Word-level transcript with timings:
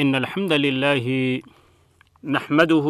إن 0.00 0.14
الحمد 0.14 0.52
لله 0.52 1.06
نحمده 2.24 2.86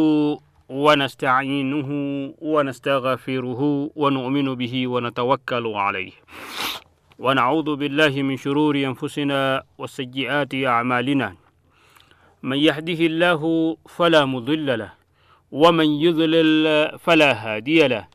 ونستعينه 0.68 1.90
ونستغفره 2.38 3.90
ونؤمن 3.96 4.54
به 4.54 4.74
ونتوكل 4.86 5.66
عليه. 5.66 6.12
ونعوذ 7.18 7.76
بالله 7.76 8.22
من 8.22 8.36
شرور 8.36 8.74
أنفسنا 8.76 9.62
وسيئات 9.78 10.54
أعمالنا. 10.54 11.36
من 12.42 12.58
يهده 12.58 13.00
الله 13.06 13.42
فلا 13.86 14.24
مضل 14.24 14.78
له 14.78 14.92
ومن 15.52 15.86
يضلل 15.86 16.98
فلا 16.98 17.30
هادي 17.32 17.86
له. 17.86 18.08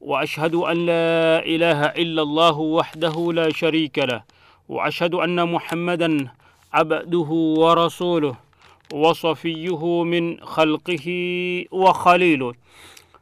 وأشهد 0.00 0.54
أن 0.54 0.76
لا 0.86 1.44
إله 1.44 1.80
إلا 2.02 2.22
الله 2.22 2.56
وحده 2.58 3.32
لا 3.32 3.52
شريك 3.52 3.98
له 3.98 4.24
وأشهد 4.68 5.14
أن 5.14 5.52
محمدا 5.52 6.39
عبده 6.72 7.30
ورسوله 7.62 8.34
وصفيه 8.92 10.02
من 10.02 10.44
خلقه 10.44 11.06
وخليله. 11.70 12.54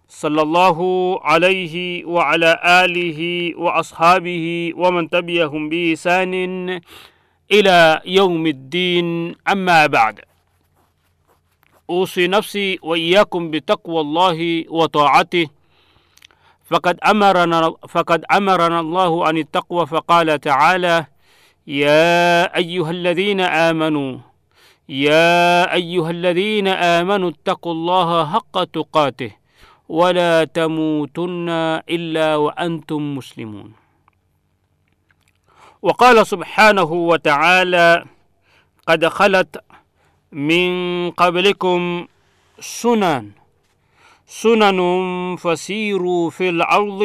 صلى 0.09 0.43
الله 0.43 0.79
عليه 1.23 2.05
وعلى 2.05 2.61
آله 2.65 3.21
وأصحابه 3.57 4.73
ومن 4.77 5.11
تبعهم 5.11 5.69
بإحسان 5.69 6.35
إلى 7.53 8.01
يوم 8.05 8.47
الدين. 8.47 9.35
أما 9.49 9.87
بعد 9.87 10.21
أوصي 11.91 12.27
نفسي 12.27 12.79
وإياكم 12.83 13.51
بتقوى 13.51 14.01
الله 14.01 14.65
وطاعته. 14.69 15.47
فقد 16.71 16.99
أمرنا 17.01 17.75
فقد 17.89 18.25
أمرنا 18.33 18.81
الله 18.81 19.27
عن 19.27 19.39
التقوى 19.39 19.87
فقال 19.87 20.41
تعالى 20.41 21.07
يا 21.69 22.57
أيها 22.57 22.91
الذين 22.91 23.41
آمنوا 23.41 24.19
يا 24.89 25.73
أيها 25.75 26.11
الذين 26.11 26.69
آمنوا 26.69 27.31
اتقوا 27.31 27.73
الله 27.73 28.33
حق 28.33 28.65
تقاته 28.65 29.31
ولا 29.89 30.45
تموتن 30.45 31.49
إلا 31.89 32.37
وأنتم 32.37 33.17
مسلمون. 33.17 33.73
وقال 35.83 36.27
سبحانه 36.27 36.93
وتعالى 36.93 38.05
قد 38.89 39.07
خلت 39.07 39.61
من 40.33 40.71
قبلكم 41.11 42.07
سنن 42.61 43.38
سنن 44.31 45.37
فسيروا 45.37 46.31
في 46.31 46.49
العرض 46.49 47.03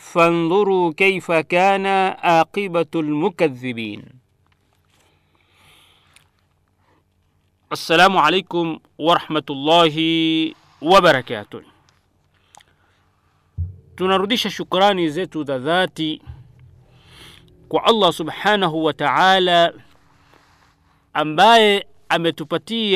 فانظروا 0.00 0.92
كيف 0.92 1.32
كان 1.32 1.86
آقبة 2.16 2.86
المكذبين. 2.94 4.04
السلام 7.72 8.18
عليكم 8.18 8.78
ورحمة 8.98 9.44
الله 9.50 9.96
وبركاته. 10.82 11.62
تنردش 13.96 14.48
شكراني 14.48 15.08
زيت 15.08 15.36
ذا 15.36 15.58
ذاتي 15.58 16.20
الله 17.88 18.10
سبحانه 18.10 18.74
وتعالى 18.74 19.72
أم 21.16 21.36
باي 21.36 21.82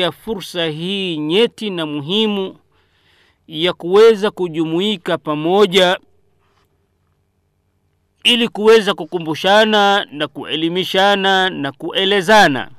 فرصة 0.09 0.63
هي 0.63 1.17
نيتنا 1.17 1.85
مهمة 1.85 2.66
ya 3.47 3.73
kuweza 3.73 4.31
kujumuika 4.31 5.17
pamoja 5.17 5.97
ili 8.23 8.47
kuweza 8.47 8.93
kukumbushana 8.93 10.07
na 10.11 10.27
kuelimishana 10.27 11.49
na 11.49 11.71
kuelezana. 11.71 12.69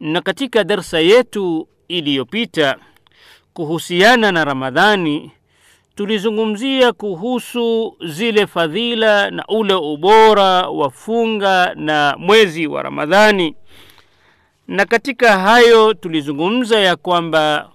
Na 0.00 0.20
katika 0.20 0.64
darsa 0.64 1.00
yetu 1.00 1.68
iliyopita 1.88 2.76
kuhusiana 3.54 4.32
na 4.32 4.44
Ramadhani 4.44 5.30
tulizungumzia 5.94 6.92
kuhusu 6.92 7.96
zile 8.06 8.46
fadhila 8.46 9.30
na 9.30 9.44
ule 9.48 9.74
ubora 9.74 10.68
wa 10.68 10.90
funga 10.90 11.74
na 11.74 12.16
mwezi 12.18 12.66
wa 12.66 12.82
Ramadhani, 12.82 13.54
na 14.68 14.84
katika 14.86 15.38
hayo 15.38 15.94
tulizungumza 15.94 16.80
ya 16.80 16.96
kwamba 16.96 17.70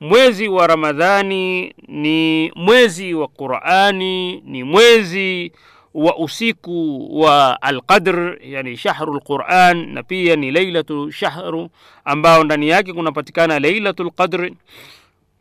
mwezi 0.00 0.48
wa 0.48 0.66
Ramadhani 0.66 1.74
ni 1.88 2.52
mwezi 2.56 3.14
wa 3.14 3.28
Qur'ani, 3.28 4.40
ni 4.46 4.64
mwezi 4.64 5.52
wa 5.94 6.16
usiku 6.18 7.08
wa 7.20 7.62
Alqadr, 7.62 8.36
yani 8.42 8.76
shahru 8.76 9.14
lquran, 9.14 9.92
na 9.92 10.02
pia 10.02 10.36
ni 10.36 10.50
lailatu 10.50 11.12
shahru 11.12 11.68
ambao 12.04 12.44
ndani 12.44 12.68
yake 12.68 12.92
kunapatikana 12.92 13.58
lailatu 13.58 14.04
lqadr 14.04 14.50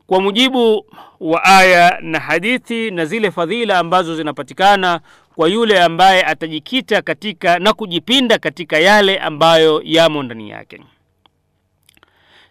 kwa 0.07 0.21
mujibu 0.21 0.85
wa 1.19 1.43
aya 1.43 1.99
na 2.01 2.19
hadithi 2.19 2.91
na 2.91 3.05
zile 3.05 3.31
fadhila 3.31 3.79
ambazo 3.79 4.15
zinapatikana 4.15 4.99
kwa 5.35 5.49
yule 5.49 5.81
ambaye 5.83 6.23
atajikita 6.23 7.01
katika 7.01 7.59
na 7.59 7.73
kujipinda 7.73 8.37
katika 8.37 8.79
yale 8.79 9.17
ambayo 9.17 9.81
yamo 9.85 10.23
ndani 10.23 10.49
yake. 10.49 10.81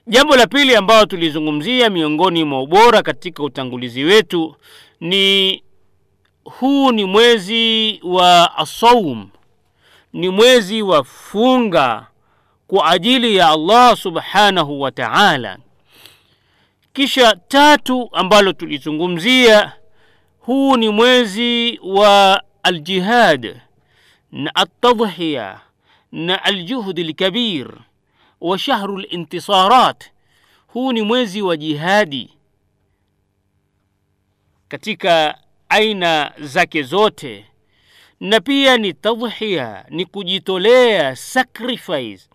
Jambo 0.09 0.37
la 0.37 0.47
pili 0.47 0.77
ambalo 0.77 1.07
tulizungumzia 1.07 1.91
miongoni 1.91 2.45
mwa 2.45 2.63
ubora 2.63 3.03
katika 3.03 3.43
utangulizi 3.43 4.05
wetu 4.05 4.57
ni 5.01 5.63
huu 6.45 6.93
ni 6.93 7.05
mwezi 7.05 8.01
wa 8.05 8.57
asaum, 8.59 9.29
ni 10.13 10.29
mwezi 10.29 10.83
wa 10.83 11.05
funga 11.05 12.07
kwa 12.67 12.91
ajili 12.91 13.37
ya 13.37 13.49
Allah 13.49 13.97
subhanahu 13.97 14.81
wa 14.81 14.91
ta'ala. 14.91 15.59
Kisha 16.93 17.37
tatu 17.49 18.09
ambalo 18.13 18.53
tulizungumzia, 18.53 19.73
huu 20.41 20.77
ni 20.77 20.89
mwezi 20.89 21.81
wa 21.85 22.43
aljihad 22.63 23.57
na 24.33 24.55
altadhiya 24.55 25.61
na 26.13 26.45
aljuhd 26.45 26.99
alkabir 27.01 27.69
wa 28.41 28.59
shahru 28.59 28.99
lintisarat. 28.99 30.05
Huu 30.67 30.93
ni 30.93 31.03
mwezi 31.03 31.43
wa 31.43 31.57
jihadi 31.57 32.31
katika 34.69 35.39
aina 35.69 36.33
zake 36.41 36.83
zote, 36.83 37.45
na 38.21 38.41
pia 38.41 38.77
ni 38.77 38.93
tadhhiya, 38.93 39.85
ni 39.91 40.05
kujitolea, 40.05 41.17
sacrifice, 41.17 42.29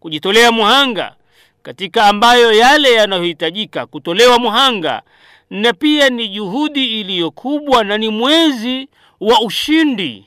kujitolea 0.00 0.52
muhanga 0.52 1.16
katika 1.62 2.06
ambayo 2.06 2.52
yale 2.52 2.92
yanayohitajika 2.92 3.86
kutolewa 3.86 4.38
muhanga, 4.38 5.02
na 5.50 5.72
pia 5.72 6.10
ni 6.10 6.28
juhudi 6.28 7.00
iliyokubwa 7.00 7.84
na 7.84 7.98
ni 7.98 8.08
mwezi 8.08 8.88
wa 9.20 9.40
ushindi. 9.40 10.26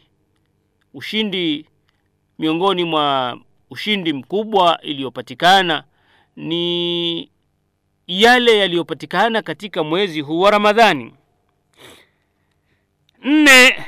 Ushindi, 0.93 1.65
miongoni 2.39 2.83
mwa 2.83 3.37
ushindi 3.73 4.13
mkubwa 4.13 4.79
iliyopatikana 4.81 5.83
ni 6.35 7.29
yale 8.07 8.57
yaliyopatikana 8.57 9.41
katika 9.41 9.83
mwezi 9.83 10.21
huu 10.21 10.39
wa 10.39 10.51
Ramadhani. 10.51 11.13
Nne 13.23 13.85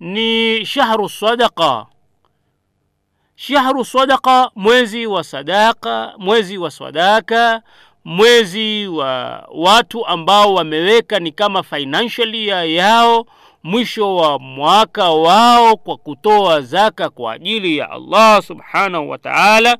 ni 0.00 0.66
shahru 0.66 1.08
sadaqa, 1.08 1.86
shahru 3.36 3.84
sadaqa, 3.84 4.50
mwezi 4.54 5.06
wa 5.06 5.24
sadaka, 5.24 6.14
mwezi 6.18 6.58
wa 6.58 6.70
sadaka, 6.70 7.62
mwezi 8.04 8.86
wa 8.88 9.44
watu 9.54 10.06
ambao 10.06 10.54
wameweka 10.54 11.18
ni 11.18 11.32
kama 11.32 11.62
financial 11.62 12.34
ya 12.34 12.64
yao, 12.64 13.26
mwisho 13.62 14.16
wa 14.16 14.38
mwaka 14.38 15.10
wao 15.10 15.76
kwa 15.76 15.96
kutoa 15.96 16.60
zaka 16.60 17.10
kwa 17.10 17.32
ajili 17.32 17.76
ya 17.76 17.90
Allah 17.90 18.42
subhanahu 18.42 19.10
wa 19.10 19.18
ta'ala. 19.18 19.78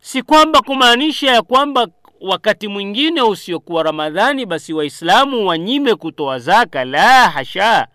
Si 0.00 0.22
kwamba 0.22 0.60
kumaanisha 0.60 1.30
ya 1.32 1.42
kwamba 1.42 1.86
wakati 2.20 2.68
mwingine 2.68 3.22
usiokuwa 3.22 3.82
Ramadhani 3.82 4.46
basi 4.46 4.72
Waislamu 4.72 5.46
wanyime 5.46 5.94
kutoa 5.94 6.38
zaka, 6.38 6.84
la 6.84 7.30
hasha. 7.30 7.86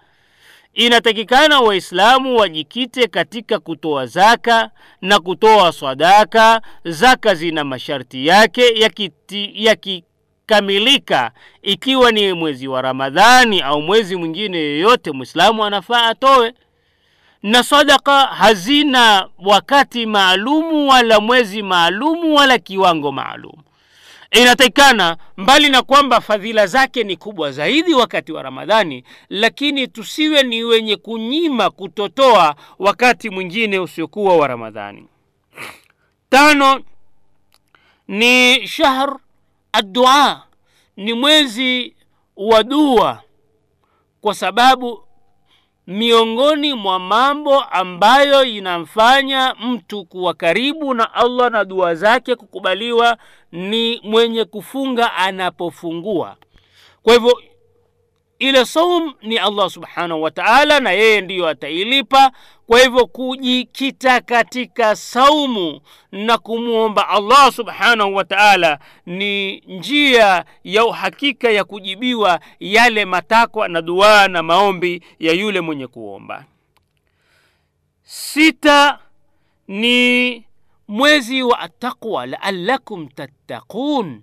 Inatakikana 0.73 1.59
Waislamu 1.59 2.37
wajikite 2.37 3.07
katika 3.07 3.59
kutoa 3.59 4.05
zaka 4.05 4.71
na 5.01 5.19
kutoa 5.19 5.71
sadaka. 5.71 6.61
Zaka 6.85 7.35
zina 7.35 7.63
masharti 7.63 8.27
yake 8.27 8.79
yakikamilika, 8.79 9.51
yaki 9.53 10.03
ikiwa 11.61 12.11
ni 12.11 12.33
mwezi 12.33 12.67
wa 12.67 12.81
Ramadhani 12.81 13.61
au 13.61 13.81
mwezi 13.81 14.15
mwingine 14.15 14.57
yoyote, 14.57 15.11
Mwislamu 15.11 15.63
anafaa 15.65 16.07
atoe, 16.07 16.53
na 17.43 17.63
sadaka 17.63 18.25
hazina 18.25 19.29
wakati 19.39 20.05
maalumu 20.05 20.87
wala 20.89 21.19
mwezi 21.19 21.61
maalumu 21.63 22.35
wala 22.35 22.57
kiwango 22.59 23.11
maalumu. 23.11 23.57
inatakikana 24.31 25.17
mbali 25.37 25.69
na 25.69 25.81
kwamba 25.81 26.21
fadhila 26.21 26.67
zake 26.67 27.03
ni 27.03 27.15
kubwa 27.17 27.51
zaidi 27.51 27.93
wakati 27.93 28.31
wa 28.31 28.43
ramadhani 28.43 29.03
lakini 29.29 29.87
tusiwe 29.87 30.43
ni 30.43 30.63
wenye 30.63 30.95
kunyima 30.95 31.69
kutotoa 31.69 32.55
wakati 32.79 33.29
mwingine 33.29 33.79
usiokuwa 33.79 34.37
wa 34.37 34.47
ramadhani 34.47 35.07
tano 36.29 36.81
ni 38.07 38.67
shahr 38.67 39.17
addua 39.75 40.43
ni 40.97 41.13
mwezi 41.13 41.95
wa 42.35 42.63
dua 42.63 43.21
kwa 44.21 44.33
sababu 44.33 45.03
miongoni 45.87 46.73
mwa 46.73 46.99
mambo 46.99 47.59
ambayo 47.63 48.43
inamfanya 48.43 49.55
mtu 49.59 50.05
kuwa 50.05 50.33
karibu 50.33 50.93
na 50.93 51.13
allah 51.13 51.51
na 51.51 51.65
dua 51.65 51.95
zake 51.95 52.35
kukubaliwa 52.35 53.17
ni 53.51 54.01
mwenye 54.03 54.45
kufunga 54.45 55.13
anapofungua. 55.13 56.35
Kwa 57.03 57.13
hivyo 57.13 57.41
ile 58.39 58.65
saum 58.65 59.13
ni 59.21 59.37
allah 59.37 59.69
subhanahu 59.69 60.21
wa 60.21 60.31
taala 60.31 60.79
na 60.79 60.91
yeye 60.91 61.21
ndiyo 61.21 61.47
atailipa. 61.47 62.31
Kwa 62.67 62.79
hivyo 62.79 63.05
kujikita 63.07 64.21
katika 64.21 64.95
saumu 64.95 65.81
na 66.11 66.37
kumwomba 66.37 67.09
allah 67.09 67.51
subhanahu 67.51 68.15
wa 68.15 68.23
taala 68.23 68.79
ni 69.05 69.59
njia 69.59 70.45
ya 70.63 70.85
uhakika 70.85 71.49
ya 71.51 71.63
kujibiwa 71.63 72.39
yale 72.59 73.05
matakwa 73.05 73.67
na 73.67 73.81
duaa 73.81 74.27
na 74.27 74.43
maombi 74.43 75.03
ya 75.19 75.33
yule 75.33 75.61
mwenye 75.61 75.87
kuomba. 75.87 76.45
Sita 78.03 78.99
ni 79.67 80.43
mwezi 80.87 81.43
wa 81.43 81.69
taqwa, 81.79 82.25
la'allakum 82.25 83.07
tattaqun. 83.07 84.21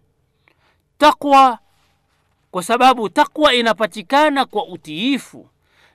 Taqwa 0.99 1.59
kwa 2.53 2.63
sababu 2.63 3.09
takwa 3.09 3.55
inapatikana 3.55 4.45
kwa 4.45 4.67
utiifu. 4.67 5.49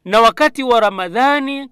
Na 0.05 0.21
wakati 0.21 0.63
wa 0.63 0.79
ramadhani 0.79 1.69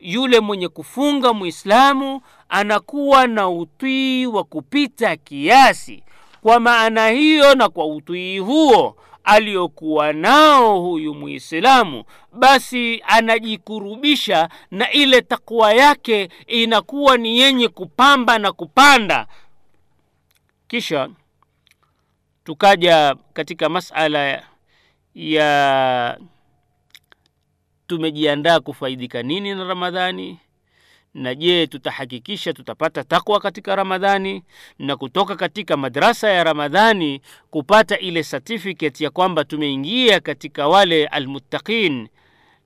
yule 0.00 0.40
mwenye 0.40 0.68
kufunga 0.68 1.32
mwislamu 1.32 2.20
anakuwa 2.48 3.26
na 3.26 3.48
utii 3.48 4.26
wa 4.26 4.44
kupita 4.44 5.16
kiasi. 5.16 6.02
Kwa 6.42 6.60
maana 6.60 7.08
hiyo 7.08 7.54
na 7.54 7.68
kwa 7.68 7.86
utii 7.86 8.38
huo 8.38 8.96
aliyokuwa 9.24 10.12
nao 10.12 10.80
huyu 10.80 11.14
mwislamu 11.14 12.04
basi 12.32 13.02
anajikurubisha 13.06 14.48
na 14.70 14.90
ile 14.92 15.22
takwa 15.22 15.72
yake 15.72 16.28
inakuwa 16.46 17.16
ni 17.16 17.38
yenye 17.38 17.68
kupamba 17.68 18.38
na 18.38 18.52
kupanda. 18.52 19.26
Kisha 20.68 21.08
tukaja 22.52 23.16
katika 23.32 23.68
masala 23.68 24.42
ya 25.14 26.18
tumejiandaa 27.86 28.60
kufaidika 28.60 29.22
nini 29.22 29.54
na 29.54 29.64
ramadhani 29.64 30.38
na 31.14 31.34
je 31.34 31.66
tutahakikisha 31.66 32.52
tutapata 32.52 33.04
takwa 33.04 33.40
katika 33.40 33.76
ramadhani 33.76 34.42
na 34.78 34.96
kutoka 34.96 35.36
katika 35.36 35.76
madrasa 35.76 36.28
ya 36.30 36.44
ramadhani 36.44 37.20
kupata 37.50 37.98
ile 37.98 38.22
certificate 38.24 39.04
ya 39.04 39.10
kwamba 39.10 39.44
tumeingia 39.44 40.20
katika 40.20 40.68
wale 40.68 41.06
almuttaqin 41.06 42.08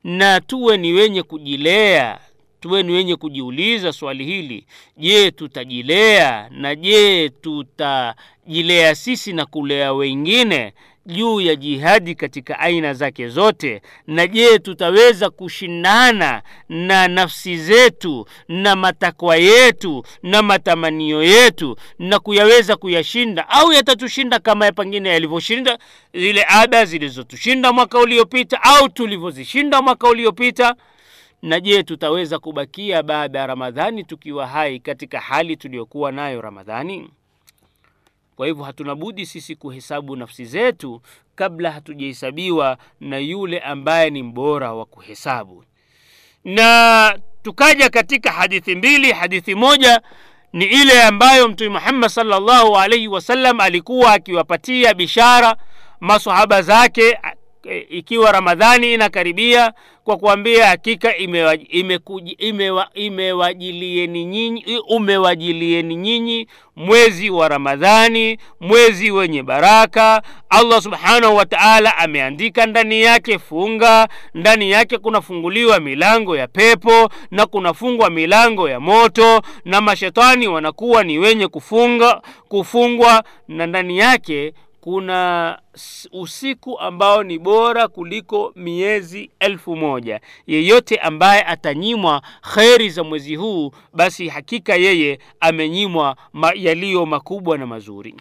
na 0.05 0.41
tuwe 0.41 0.77
ni 0.77 0.93
wenye 0.93 1.23
kujilea 1.23 2.21
tuwe 2.63 2.83
ni 2.83 2.93
wenye 2.93 3.17
kujiuliza 3.17 3.93
swali 3.93 4.25
hili. 4.25 4.67
Je 4.97 5.31
tutajilea? 5.31 6.49
Na 6.51 6.75
je 6.75 7.29
tutajilea 7.29 8.95
sisi 8.95 9.33
na 9.33 9.47
kulea 9.47 9.93
wengine 9.93 10.73
juu 11.07 11.41
ya 11.41 11.57
jihadi 11.57 12.15
katika 12.15 12.59
aina 12.59 12.95
zake 12.95 13.29
zote? 13.29 13.83
Na 14.07 14.27
je 14.27 14.59
tutaweza 14.59 15.31
kushindana 15.31 16.43
na 16.69 17.09
nafsi 17.09 17.57
zetu 17.57 18.27
na 18.49 18.77
matakwa 18.77 19.37
yetu 19.37 20.05
na 20.23 20.43
matamanio 20.43 21.23
yetu 21.23 21.77
na 21.99 22.19
kuyaweza 22.19 22.77
kuyashinda? 22.77 23.49
Au 23.49 23.73
yatatushinda 23.73 24.39
kama 24.39 24.73
pengine 24.73 25.09
yalivyoshinda 25.09 25.79
zile 26.15 26.45
ada 26.49 26.85
zilizotushinda 26.85 27.73
mwaka 27.73 27.99
uliopita 27.99 28.63
au 28.63 28.89
tulivyozishinda 28.89 29.83
mwaka 29.83 30.09
uliopita 30.09 30.75
na 31.43 31.61
je 31.61 31.83
tutaweza 31.83 32.39
kubakia 32.39 33.03
baada 33.03 33.39
ya 33.39 33.47
ramadhani 33.47 34.05
tukiwa 34.05 34.47
hai 34.47 34.81
katika 34.81 35.21
hali 35.21 35.57
tuliyokuwa 35.57 36.13
nayo 36.13 36.41
ramadhani? 36.41 37.11
Kwa 38.37 38.47
hivyo 38.47 38.65
hatuna 38.65 38.95
budi 38.95 39.27
sisi 39.27 39.57
kuhesabu 39.57 40.17
nafsi 40.17 40.45
zetu 40.45 41.03
kabla 41.35 41.71
hatujahesabiwa 41.71 42.79
na 43.01 43.19
yule 43.19 43.59
ambaye 43.61 44.11
ni 44.11 44.23
mbora 44.23 44.73
wa 44.75 44.85
kuhesabu. 44.87 45.65
Na 46.45 47.19
tukaja 47.43 47.91
katika 47.91 48.33
hadithi 48.33 48.75
mbili. 48.75 49.13
Hadithi 49.13 49.55
moja 49.55 50.01
ni 50.53 50.65
ile 50.65 51.03
ambayo 51.03 51.49
mtume 51.49 51.69
muhammad 51.71 52.11
sallallahu 52.11 52.77
alaihi 52.79 53.09
wasallam 53.09 53.61
alikuwa 53.61 54.13
akiwapatia 54.13 54.95
bishara 54.95 55.57
masahaba 56.01 56.63
zake 56.63 57.19
ikiwa 57.91 58.33
ramadhani 58.33 58.95
inakaribia 58.95 59.73
kwa 60.05 60.17
kuambia 60.17 60.67
hakika 60.67 61.17
imewajilieni 63.57 64.65
umewajilieni 64.89 65.95
nyinyi 65.97 66.47
mwezi 66.77 67.31
wa 67.31 67.49
ramadhani 67.49 68.39
mwezi 68.61 69.11
wenye 69.11 69.43
baraka. 69.43 70.23
Allah 70.51 70.83
subhanahu 70.83 71.37
wa 71.37 71.47
taala 71.47 71.99
ameandika 71.99 72.67
ndani 72.67 73.03
yake 73.03 73.39
funga. 73.39 74.09
Ndani 74.35 74.71
yake 74.71 74.99
kunafunguliwa 74.99 75.81
milango 75.81 76.37
ya 76.37 76.47
pepo 76.49 77.09
na 77.31 77.47
kunafungwa 77.47 78.11
milango 78.11 78.69
ya 78.69 78.81
moto 78.81 79.43
na 79.65 79.81
mashetani 79.81 80.49
wanakuwa 80.49 81.05
ni 81.05 81.19
wenye 81.19 81.49
kufunga 81.49 82.23
kufungwa 82.49 83.25
na 83.49 83.67
ndani 83.67 83.99
yake 83.99 84.53
kuna 84.87 85.59
usiku 86.13 86.79
ambao 86.79 87.23
ni 87.23 87.39
bora 87.39 87.89
kuliko 87.89 88.53
miezi 88.57 89.31
elfu 89.41 89.77
moja. 89.77 90.21
Yeyote 90.47 90.97
ambaye 90.97 91.43
atanyimwa 91.45 92.23
kheri 92.55 92.91
za 92.91 93.05
mwezi 93.05 93.37
huu 93.37 93.73
basi 93.95 94.29
hakika 94.29 94.75
yeye 94.77 95.19
amenyimwa 95.41 96.17
yaliyo 96.55 97.07
makubwa 97.07 97.59
na 97.59 97.67
mazuri. 97.67 98.15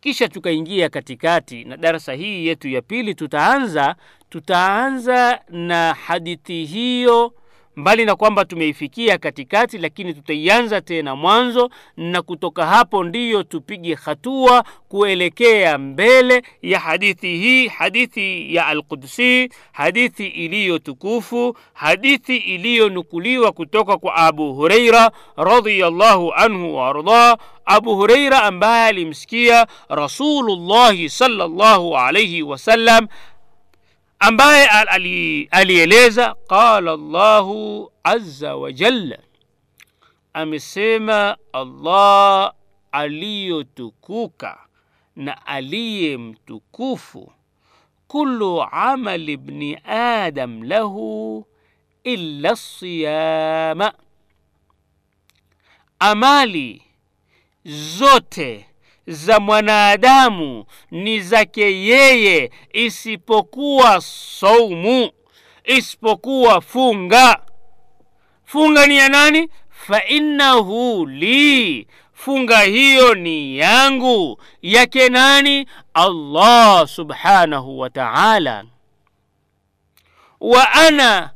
Kisha 0.00 0.28
tukaingia 0.28 0.88
katikati 0.88 1.64
na 1.64 1.76
darasa 1.76 2.12
hii 2.12 2.46
yetu 2.46 2.68
ya 2.68 2.82
pili 2.82 3.14
tutaanza 3.14 3.96
tutaanza 4.30 5.40
na 5.48 5.94
hadithi 5.94 6.64
hiyo 6.64 7.32
mbali 7.76 8.04
na 8.04 8.16
kwamba 8.16 8.44
tumeifikia 8.44 9.18
katikati 9.18 9.78
lakini 9.78 10.14
tutaianza 10.14 10.80
tena 10.80 11.16
mwanzo 11.16 11.70
na 11.96 12.22
kutoka 12.22 12.66
hapo 12.66 13.04
ndiyo 13.04 13.42
tupige 13.42 13.94
hatua 13.94 14.64
kuelekea 14.88 15.78
mbele 15.78 16.42
ya 16.62 16.80
hadithi 16.80 17.36
hii 17.36 17.68
hadithi 17.68 18.54
ya 18.54 18.66
alqudsi 18.66 19.48
hadithi 19.72 20.26
iliyo 20.26 20.78
tukufu 20.78 21.56
hadithi 21.72 22.36
iliyonukuliwa 22.36 23.52
kutoka 23.52 23.96
kwa 23.98 24.14
abu 24.14 24.54
hureira 24.54 25.10
radiallahu 25.36 26.32
anhu 26.32 26.76
waardah 26.76 27.36
abu 27.64 27.96
hureira 27.96 28.42
ambaye 28.42 28.86
alimsikia 28.88 29.66
rasulullahi 29.88 31.08
salllahu 31.08 31.96
alaihi 31.98 32.42
wasallam 32.42 33.08
ambaye 34.22 34.66
alieleza 35.50 36.34
qala 36.34 36.96
llahu 36.96 37.92
aza 38.04 38.56
wajalla 38.56 39.18
amesema 40.32 41.36
allah 41.52 42.52
aliyotukuka 42.92 44.58
na 45.16 45.46
aliye 45.46 46.16
mtukufu 46.16 47.32
kulu 48.08 48.62
amali 48.62 49.36
bni 49.36 49.78
adam 49.86 50.62
lahu 50.62 51.46
illa 52.04 52.56
siyama. 52.56 53.92
Amali 55.98 56.82
zote 57.64 58.66
za 59.06 59.40
mwanadamu 59.40 60.64
ni 60.90 61.20
zake 61.20 61.84
yeye 61.84 62.50
isipokuwa 62.72 64.00
saumu 64.00 65.10
isipokuwa 65.64 66.60
funga. 66.60 67.38
Funga 68.44 68.86
ni 68.86 68.96
ya 68.96 69.08
nani? 69.08 69.48
Fainnahu 69.68 71.06
li. 71.06 71.86
Funga 72.12 72.60
hiyo 72.60 73.14
ni 73.14 73.58
yangu. 73.58 74.42
Yake 74.62 75.08
nani? 75.08 75.66
Allah 75.94 76.88
subhanahu 76.88 77.78
wa 77.78 77.90
taala. 77.90 78.64
Wa 80.40 80.72
ana 80.72 81.30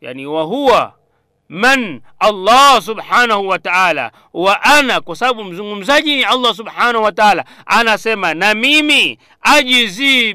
yani 0.00 0.26
wahuwa 0.26 0.94
man 1.48 2.00
allah 2.18 2.82
subhanahu 2.82 3.48
wa 3.48 3.58
taala. 3.58 4.12
Wa 4.32 4.62
ana 4.62 5.00
kwa 5.00 5.16
sababu 5.16 5.44
mzungumzaji 5.44 6.16
ni 6.16 6.24
allah 6.24 6.54
subhanahu 6.54 7.04
wa 7.04 7.12
taala. 7.12 7.44
Anasema 7.66 8.34
na 8.34 8.54
mimi 8.54 9.18
ajizi 9.42 10.34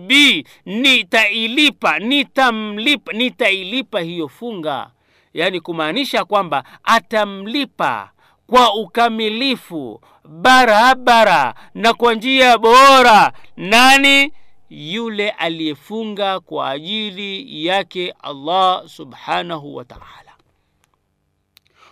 nitailipa 0.65 1.99
nitamlipa 1.99 3.13
nitailipa 3.13 3.99
hiyo 3.99 4.27
funga. 4.27 4.89
Yaani 5.33 5.59
kumaanisha 5.59 6.25
kwamba 6.25 6.63
atamlipa 6.83 8.09
kwa 8.47 8.75
ukamilifu 8.75 10.01
barabara 10.25 11.53
na 11.75 11.93
kwa 11.93 12.13
njia 12.13 12.57
bora. 12.57 13.31
Nani? 13.57 14.33
Yule 14.69 15.29
aliyefunga 15.29 16.39
kwa 16.39 16.69
ajili 16.69 17.65
yake 17.65 18.13
allah 18.23 18.87
subhanahu 18.87 19.75
wa 19.75 19.85
taala 19.85 20.31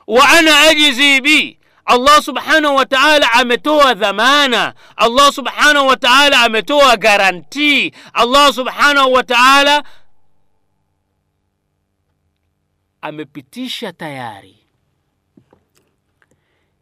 wa 0.09 0.29
ana 0.29 0.59
ajizi 0.59 1.21
bi. 1.21 1.59
Allah 1.85 2.21
subhanahu 2.21 2.75
wa 2.75 2.85
taala 2.85 3.31
ametoa 3.31 3.93
dhamana. 3.93 4.73
Allah 4.97 5.31
subhanahu 5.33 5.87
wa 5.87 5.97
taala 5.97 6.41
ametoa 6.41 6.97
garanti, 6.97 7.93
allah 8.13 8.53
subhanahu 8.53 9.13
wa 9.13 9.23
taala 9.23 9.83
amepitisha 13.01 13.93
tayari. 13.93 14.55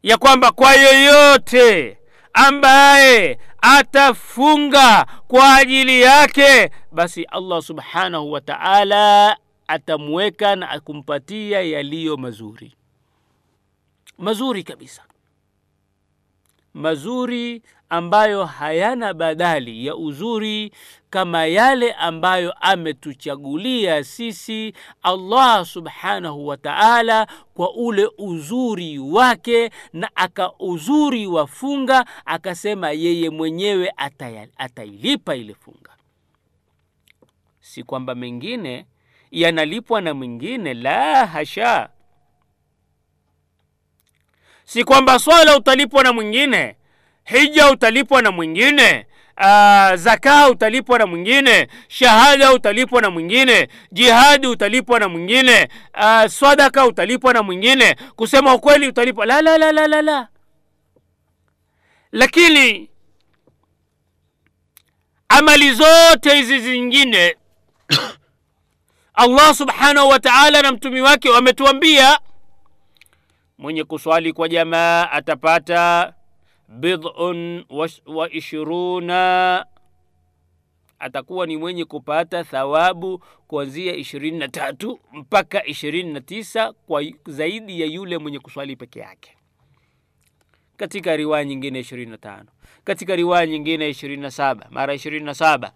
Ya 0.03 0.17
kwamba 0.17 0.51
kwa 0.51 0.73
yoyote 0.73 1.97
ambaye 2.33 3.39
atafunga 3.61 5.05
kwa 5.27 5.55
ajili 5.55 6.01
yake 6.01 6.71
basi 6.91 7.23
allah 7.23 7.61
subhanahu 7.61 8.31
wa 8.31 8.41
taala 8.41 9.37
atamweka 9.67 10.55
na 10.55 10.79
kumpatia 10.79 11.61
yaliyo 11.61 12.17
mazuri 12.17 12.73
mazuri 14.17 14.63
kabisa. 14.63 15.03
Mazuri 16.73 17.61
ambayo 17.89 18.45
hayana 18.45 19.13
badali 19.13 19.85
ya 19.85 19.95
uzuri 19.95 20.71
kama 21.09 21.45
yale 21.45 21.91
ambayo 21.93 22.51
ametuchagulia 22.51 24.03
sisi 24.03 24.73
allah 25.03 25.65
subhanahu 25.65 26.47
wa 26.47 26.57
taala 26.57 27.27
kwa 27.53 27.73
ule 27.73 28.09
uzuri 28.17 28.99
wake 28.99 29.69
na 29.93 30.15
aka 30.15 30.51
uzuri 30.59 31.27
wa 31.27 31.47
funga 31.47 32.05
akasema 32.25 32.91
yeye 32.91 33.29
mwenyewe 33.29 33.93
atailipa 34.57 35.35
ile 35.35 35.53
funga. 35.53 35.91
Si 37.59 37.83
kwamba 37.83 38.15
mengine 38.15 38.85
yanalipwa 39.31 40.01
na 40.01 40.13
mwingine 40.13 40.73
la 40.73 41.25
hasha 41.25 41.89
si 44.67 44.83
kwamba 44.83 45.19
swala 45.19 45.57
utalipwa 45.57 46.03
na 46.03 46.13
mwingine 46.13 46.75
hija 47.23 47.71
utalipwa 47.71 48.21
na 48.21 48.31
mwingine 48.31 49.05
uh, 49.37 49.95
zaka 49.95 50.49
utalipwa 50.49 50.99
na 50.99 51.05
mwingine 51.05 51.67
shahada 51.87 52.53
utalipwa 52.53 53.01
na 53.01 53.09
mwingine 53.09 53.67
jihadi 53.91 54.47
utalipwa 54.47 54.99
na 54.99 55.09
mwingine 55.09 55.69
uh, 55.97 56.25
sadaka 56.25 56.85
utalipwa 56.85 57.33
na 57.33 57.43
mwingine 57.43 57.95
kusema 58.15 58.53
ukweli 58.55 58.87
utalipwa 58.87 59.25
la 59.25 59.41
la 59.41 59.57
la 59.57 59.71
la 59.71 59.87
la 59.87 60.01
la. 60.01 60.27
Lakini 62.11 62.89
amali 65.29 65.73
zote 65.73 66.35
hizi 66.35 66.59
zingine 66.59 67.35
allah 69.13 69.55
subhanahu 69.55 70.09
wa 70.09 70.19
taala 70.19 70.61
na 70.61 70.71
mtumi 70.71 71.01
wake 71.01 71.29
wametuambia 71.29 72.19
mwenye 73.57 73.83
kuswali 73.83 74.33
kwa 74.33 74.49
jamaa 74.49 75.09
atapata 75.11 76.13
bidun 76.67 77.65
wa 78.05 78.31
ishiruna. 78.31 79.65
Atakuwa 80.99 81.45
ni 81.45 81.57
mwenye 81.57 81.85
kupata 81.85 82.43
thawabu 82.43 83.23
kuanzia 83.47 83.95
ishirini 83.95 84.37
na 84.37 84.47
tatu 84.47 84.99
mpaka 85.13 85.65
ishirini 85.65 86.13
na 86.13 86.21
tisa 86.21 86.73
kwa 86.73 87.03
zaidi 87.25 87.81
ya 87.81 87.87
yule 87.87 88.17
mwenye 88.17 88.39
kuswali 88.39 88.75
peke 88.75 88.99
yake. 88.99 89.37
Katika 90.77 91.15
riwaya 91.17 91.45
nyingine 91.45 91.79
ishirini 91.79 92.11
na 92.11 92.17
tano. 92.17 92.45
Katika 92.83 93.15
riwaya 93.15 93.45
nyingine 93.47 93.89
ishirini 93.89 94.21
na 94.21 94.31
saba 94.31 94.67
mara 94.69 94.93
ishirini 94.93 95.25
na 95.25 95.33
saba. 95.33 95.71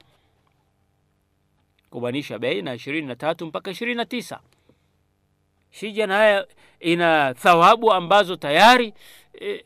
Kubanisha 1.90 2.40
baina 2.40 2.74
ishirini 2.74 3.08
na 3.08 3.16
tatu 3.16 3.46
mpaka 3.46 3.72
ishirini 3.72 3.98
na 3.98 4.06
tisa. 4.06 4.40
Na 5.98 6.08
naye 6.08 6.46
ina 6.82 7.34
thawabu 7.34 7.94
ambazo 7.94 8.36
tayari 8.36 8.94
e, 9.42 9.66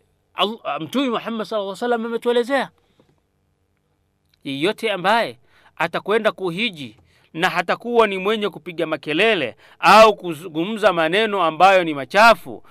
mtume 0.79 1.09
muhammad 1.09 1.47
saa 1.47 1.75
salam 1.75 2.05
ametuelezea. 2.05 2.69
Yeyote 4.43 4.91
ambaye 4.91 5.39
atakwenda 5.75 6.31
kuhiji 6.31 6.97
na 7.33 7.49
hatakuwa 7.49 8.07
ni 8.07 8.17
mwenye 8.17 8.49
kupiga 8.49 8.85
makelele 8.85 9.55
au 9.79 10.15
kuzungumza 10.15 10.93
maneno 10.93 11.43
ambayo 11.43 11.83
ni 11.83 11.93
machafu 11.93 12.63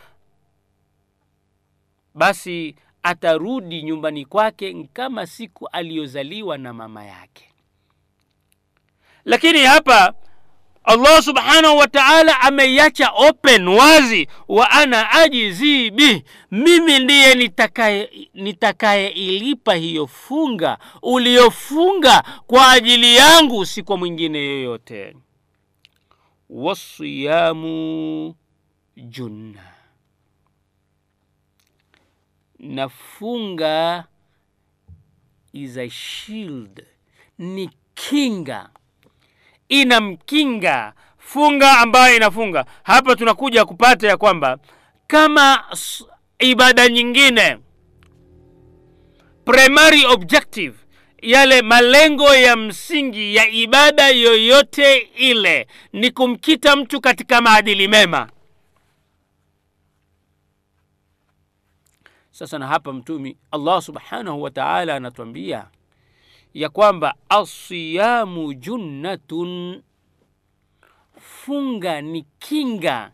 basi 2.15 2.77
atarudi 3.03 3.83
nyumbani 3.83 4.25
kwake 4.25 4.89
kama 4.93 5.27
siku 5.27 5.69
aliyozaliwa 5.73 6.59
na 6.59 6.73
mama 6.73 7.05
yake. 7.05 7.51
Lakini 9.25 9.59
hapa 9.65 10.15
allah 10.85 11.23
subhanahu 11.23 11.77
wa 11.79 11.87
taala 11.89 12.41
ameiacha 12.41 13.11
open 13.11 13.69
wazi 13.69 14.29
wa 14.49 14.71
ana 14.71 15.11
ajizi 15.11 15.91
bih 15.91 16.23
mimi 16.51 16.99
ndiye 16.99 17.35
nitakaye 17.35 18.29
nitakayeilipa 18.35 19.75
hiyo 19.75 20.07
funga 20.07 20.79
uliyofunga 21.03 22.23
kwa 22.47 22.71
ajili 22.71 23.17
yangu 23.17 23.67
si 23.67 23.83
kwa 23.83 23.97
mwingine 23.97 24.39
yoyote. 24.39 25.17
Wasiyamu 26.51 28.35
junna. 28.97 29.65
Na 32.59 32.89
funga 32.89 34.05
is 35.53 35.77
a 35.77 35.91
shield. 35.91 36.85
Ni 37.39 37.71
kinga 37.95 38.71
inamkinga. 39.83 40.93
Funga 41.19 41.79
ambayo 41.79 42.17
inafunga. 42.17 42.65
Hapa 42.83 43.17
tunakuja 43.17 43.65
kupata 43.65 44.09
ya 44.09 44.17
kwamba 44.17 44.59
kama 45.07 45.65
ibada 46.39 46.89
nyingine 46.89 47.59
primary 49.45 50.05
objective 50.07 50.75
yale 51.23 51.63
malengo 51.63 52.35
ya 52.35 52.57
msingi 52.57 53.35
ya 53.37 53.49
ibada 53.49 54.09
yoyote 54.09 54.97
ile 54.99 55.67
ni 55.93 56.11
kumkita 56.11 56.77
mtu 56.77 57.01
katika 57.01 57.41
maadili 57.41 57.89
mema. 57.89 58.29
Sasa 62.31 62.59
na 62.59 62.67
hapa 62.67 62.93
mtumi 62.93 63.37
allah 63.51 63.83
subhanahu 63.83 64.43
wa 64.43 64.51
taala 64.51 64.97
anatuambia 64.97 65.67
ya 66.55 66.69
kwamba 66.69 67.15
asiyamu 67.29 68.55
junnatun 68.55 69.83
funga 71.21 72.01
ni 72.01 72.27
kinga. 72.39 73.13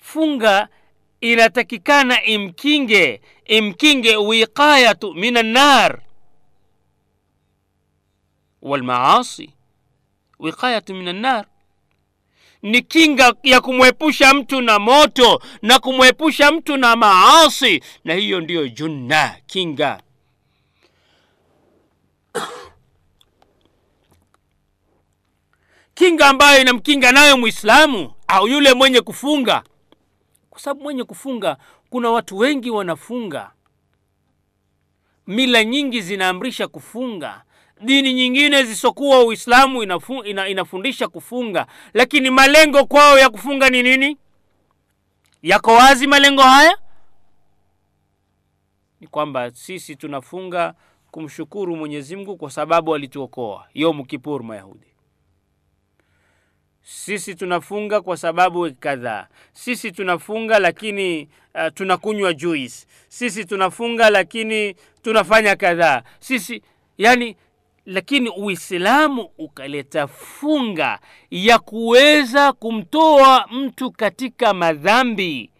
Funga 0.00 0.68
inatakikana 1.20 2.22
imkinge 2.24 3.20
imkinge 3.44 4.16
wiqayatu 4.16 5.14
min 5.14 5.36
annar 5.36 6.00
walmaasi 8.62 9.50
wiqayatu 10.38 10.94
min 10.94 11.16
nar. 11.16 11.46
Ni 12.62 12.82
kinga 12.82 13.34
ya 13.42 13.60
kumwepusha 13.60 14.34
mtu 14.34 14.60
na 14.60 14.78
moto 14.78 15.42
na 15.62 15.78
kumwepusha 15.78 16.52
mtu 16.52 16.76
na 16.76 16.96
maasi. 16.96 17.82
Na 18.04 18.14
hiyo 18.14 18.40
ndiyo 18.40 18.68
junna 18.68 19.36
kinga 19.46 20.02
kinga 25.94 26.26
ambayo 26.28 26.60
inamkinga 26.60 27.12
nayo 27.12 27.36
mwislamu 27.38 28.12
au 28.28 28.48
yule 28.48 28.74
mwenye 28.74 29.00
kufunga? 29.00 29.62
Kwa 30.50 30.60
sababu 30.60 30.80
mwenye 30.82 31.04
kufunga 31.04 31.56
kuna 31.90 32.10
watu 32.10 32.38
wengi 32.38 32.70
wanafunga. 32.70 33.50
Mila 35.26 35.64
nyingi 35.64 36.00
zinaamrisha 36.00 36.68
kufunga. 36.68 37.44
Dini 37.80 38.12
nyingine 38.14 38.62
zisokuwa 38.64 39.24
uislamu 39.24 39.82
inafu, 39.82 40.24
ina, 40.24 40.48
inafundisha 40.48 41.08
kufunga. 41.08 41.66
Lakini 41.94 42.30
malengo 42.30 42.84
kwao 42.86 43.18
ya 43.18 43.30
kufunga 43.30 43.70
ni 43.70 43.82
nini? 43.82 44.16
Yako 45.42 45.74
wazi 45.74 46.06
malengo 46.06 46.42
haya? 46.42 46.78
Ni 49.00 49.06
kwamba 49.06 49.50
sisi 49.50 49.96
tunafunga 49.96 50.74
kumshukuru 51.10 51.76
mwenyezi 51.76 52.16
mungu 52.16 52.36
kwa 52.36 52.50
sababu 52.50 52.94
alituokoa. 52.94 53.66
Yomu 53.74 54.04
kipur 54.04 54.42
mayahudi. 54.44 54.86
Sisi 56.82 57.34
tunafunga 57.34 58.00
kwa 58.00 58.16
sababu 58.16 58.72
kadhaa. 58.74 59.26
Sisi 59.52 59.92
tunafunga 59.92 60.58
lakini 60.58 61.28
uh, 61.54 61.72
tunakunywa 61.74 62.32
juice. 62.32 62.86
Sisi 63.08 63.44
tunafunga 63.44 64.10
lakini 64.10 64.74
tunafanya 65.02 65.56
kadhaa. 65.56 66.02
Sisi 66.20 66.62
yani 66.98 67.36
lakini 67.86 68.28
uislamu 68.30 69.28
ukaleta 69.38 70.06
funga 70.06 70.98
ya 71.30 71.58
kuweza 71.58 72.52
kumtoa 72.52 73.46
mtu 73.52 73.90
katika 73.90 74.54
madhambi 74.54 75.50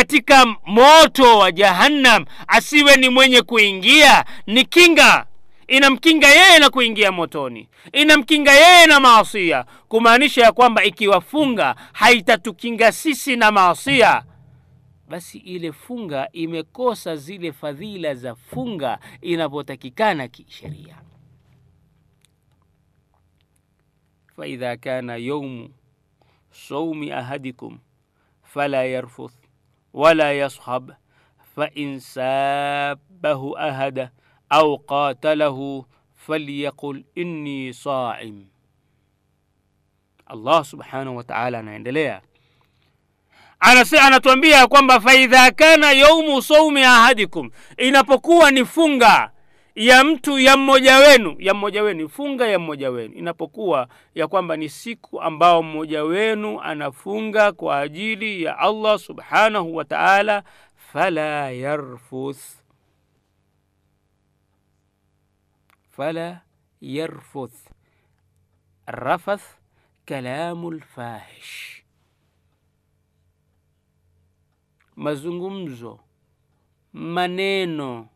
katika 0.00 0.46
moto 0.66 1.38
wa 1.38 1.52
jahannam. 1.52 2.24
Asiwe 2.48 2.96
ni 2.96 3.08
mwenye 3.08 3.42
kuingia 3.42 4.24
ni 4.46 4.64
kinga. 4.64 5.26
Inamkinga 5.68 6.28
yeye 6.28 6.58
na 6.58 6.70
kuingia 6.70 7.12
motoni. 7.12 7.68
Inamkinga 7.92 8.52
yeye 8.52 8.86
na 8.86 9.00
maasia 9.00 9.64
kumaanisha 9.88 10.42
ya 10.42 10.52
kwamba 10.52 10.84
ikiwa 10.84 11.20
funga 11.20 11.76
haitatukinga 11.92 12.92
sisi 12.92 13.36
na 13.36 13.52
maasia 13.52 14.22
basi 15.08 15.38
ile 15.38 15.72
funga 15.72 16.28
imekosa 16.32 17.16
zile 17.16 17.52
fadhila 17.52 18.14
za 18.14 18.34
funga 18.34 18.98
inavyotakikana 19.20 20.28
kisheria. 20.28 20.96
Faidha 24.36 24.76
kana 24.76 25.16
yaumu 25.16 25.70
saumi 26.50 27.12
ahadikum 27.12 27.78
fala 28.42 28.84
yarfuth 28.84 29.45
wala 29.96 30.32
yashab 30.32 30.92
fain 31.56 32.00
sabahu 32.00 33.56
ahada 33.58 34.10
au 34.50 34.78
qatalahu 34.78 35.84
falyaqul 36.14 37.00
inni 37.14 37.72
saim 37.74 38.44
allah 40.26 40.64
subhanahu 40.64 41.16
wa 41.16 41.24
taala 41.24 41.58
anaendelea 41.58 42.20
Anase, 43.60 44.00
anatuambia 44.00 44.66
kwamba 44.66 45.00
faidha 45.00 45.50
kana 45.50 45.92
yaumu 45.92 46.42
saumi 46.42 46.82
ahadikum, 46.82 47.50
inapokuwa 47.76 48.50
ni 48.50 48.64
funga 48.64 49.30
ya 49.76 50.04
mtu 50.04 50.38
ya 50.38 50.56
mmoja 50.56 50.96
wenu 50.98 51.36
ya 51.38 51.54
mmoja 51.54 51.82
wenu 51.82 52.08
funga 52.08 52.46
ya 52.48 52.58
mmoja 52.58 52.90
wenu. 52.90 53.14
Inapokuwa 53.14 53.88
ya 54.14 54.28
kwamba 54.28 54.56
ni 54.56 54.68
siku 54.68 55.20
ambao 55.22 55.62
mmoja 55.62 56.04
wenu 56.04 56.60
anafunga 56.60 57.52
kwa 57.52 57.80
ajili 57.80 58.42
ya 58.42 58.58
Allah 58.58 58.98
subhanahu 58.98 59.76
wa 59.76 59.84
ta'ala, 59.84 60.42
fala 60.76 61.50
yarfuth 61.50 62.40
fala 65.90 66.40
yarfuth. 66.80 67.68
Rafath 68.86 69.44
kalamu 70.04 70.70
lfahish 70.70 71.82
mazungumzo, 74.96 76.00
maneno 76.92 78.08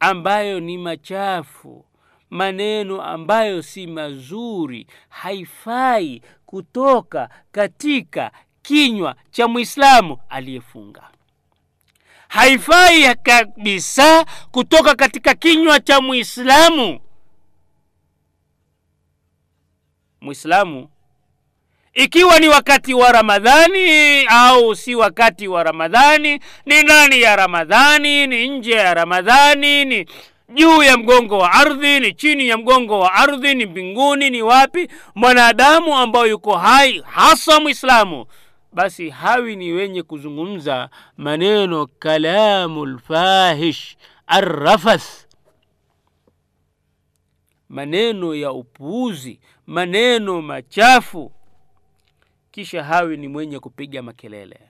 ambayo 0.00 0.60
ni 0.60 0.78
machafu, 0.78 1.84
maneno 2.30 3.02
ambayo 3.02 3.62
si 3.62 3.86
mazuri, 3.86 4.86
haifai 5.08 6.22
kutoka 6.46 7.30
katika 7.52 8.30
kinywa 8.62 9.16
cha 9.30 9.48
Mwislamu 9.48 10.18
aliyefunga. 10.28 11.10
Haifai 12.28 13.14
kabisa 13.14 14.26
kutoka 14.50 14.94
katika 14.94 15.34
kinywa 15.34 15.80
cha 15.80 16.00
Mwislamu. 16.00 17.00
Mwislamu 20.20 20.88
ikiwa 22.04 22.38
ni 22.38 22.48
wakati 22.48 22.94
wa 22.94 23.12
Ramadhani 23.12 24.24
au 24.26 24.76
si 24.76 24.94
wakati 24.94 25.48
wa 25.48 25.62
Ramadhani, 25.62 26.40
ni 26.66 26.82
ndani 26.82 27.20
ya 27.22 27.36
Ramadhani, 27.36 28.26
ni 28.26 28.48
nje 28.48 28.72
ya 28.72 28.94
Ramadhani, 28.94 29.84
ni 29.84 30.06
juu 30.54 30.82
ya 30.82 30.96
mgongo 30.96 31.38
wa 31.38 31.52
ardhi, 31.52 32.00
ni 32.00 32.12
chini 32.14 32.48
ya 32.48 32.58
mgongo 32.58 32.98
wa 33.00 33.12
ardhi, 33.14 33.54
ni 33.54 33.66
mbinguni, 33.66 34.30
ni 34.30 34.42
wapi, 34.42 34.88
mwanadamu 35.14 35.96
ambayo 35.98 36.26
yuko 36.26 36.56
hai, 36.56 37.02
hasa 37.06 37.60
Mwislamu, 37.60 38.26
basi 38.72 39.10
hawi 39.10 39.56
ni 39.56 39.72
wenye 39.72 40.02
kuzungumza 40.02 40.88
maneno 41.16 41.86
kalamu 41.86 42.86
lfahish 42.86 43.96
arrafath, 44.26 45.26
maneno 47.68 48.34
ya 48.34 48.52
upuuzi, 48.52 49.40
maneno 49.66 50.42
machafu 50.42 51.32
kisha 52.50 52.84
hawi 52.84 53.16
ni 53.16 53.28
mwenye 53.28 53.58
kupiga 53.58 54.02
makelele. 54.02 54.60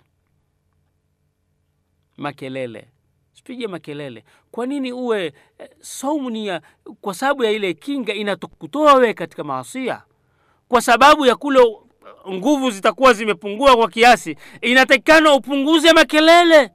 Makelele, 2.17 2.89
sipige 3.33 3.67
makelele. 3.67 4.25
Kwa 4.51 4.67
nini 4.67 4.93
uwe 4.93 5.25
eh, 5.59 5.71
saumu 5.81 6.31
ni 6.31 6.47
ya 6.47 6.63
kwa 7.01 7.15
sababu 7.15 7.45
ya 7.45 7.51
ile 7.51 7.75
kinga 7.75 8.15
inakutoa 8.15 8.95
wewe 8.95 9.15
katika 9.15 9.45
maasia, 9.45 10.03
kwa 10.69 10.81
sababu 10.81 11.27
ya 11.27 11.37
kule 11.37 11.77
nguvu 12.31 12.71
zitakuwa 12.71 13.13
zimepungua 13.13 13.77
kwa 13.77 13.89
kiasi, 13.89 14.37
inatakikana 14.61 15.33
upunguze 15.35 15.93
makelele. 15.93 16.71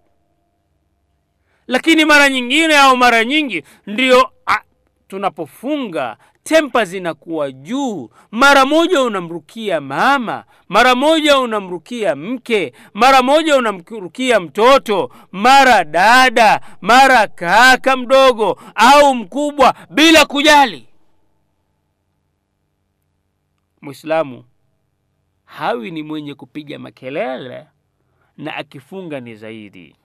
Lakini 1.68 2.06
mara 2.06 2.30
nyingine 2.30 2.78
au 2.78 2.98
mara 2.98 3.26
nyingi 3.26 3.64
ndio 3.88 4.32
ah, 4.48 4.62
tunapofunga 5.08 6.18
tempa 6.50 6.86
zinakuwa 6.86 7.52
juu. 7.52 8.10
Mara 8.32 8.66
moja 8.66 9.02
unamrukia 9.02 9.82
mama, 9.82 10.46
mara 10.70 10.96
moja 10.96 11.40
unamrukia 11.40 12.16
mke, 12.16 12.74
mara 12.94 13.22
moja 13.24 13.58
unamrukia 13.58 14.40
mtoto, 14.40 15.12
mara 15.32 15.84
dada, 15.84 16.62
mara 16.82 17.28
kaka 17.28 17.98
mdogo 17.98 18.60
au 18.76 19.16
mkubwa, 19.16 19.76
bila 19.90 20.26
kujali. 20.26 20.88
Mwislamu 23.82 24.44
hawi 25.46 25.92
ni 25.92 26.04
mwenye 26.04 26.34
kupiga 26.36 26.80
makelele, 26.80 27.68
na 28.38 28.56
akifunga 28.56 29.20
ni 29.20 29.36
zaidi. 29.36 29.96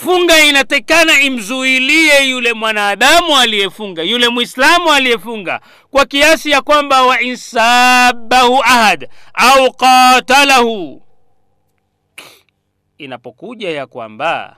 Funga 0.00 0.44
inatekana 0.44 1.20
imzuilie 1.20 2.28
yule 2.28 2.52
mwanadamu 2.52 3.36
aliyefunga, 3.38 4.02
yule 4.02 4.28
mwislamu 4.28 4.92
aliyefunga, 4.92 5.60
kwa 5.90 6.06
kiasi 6.06 6.50
ya 6.50 6.62
kwamba 6.62 7.02
wa 7.02 7.20
insabahu 7.20 8.62
ahad 8.64 9.08
au 9.34 9.72
qatalahu, 9.72 11.02
inapokuja 12.98 13.70
ya 13.70 13.86
kwamba 13.86 14.56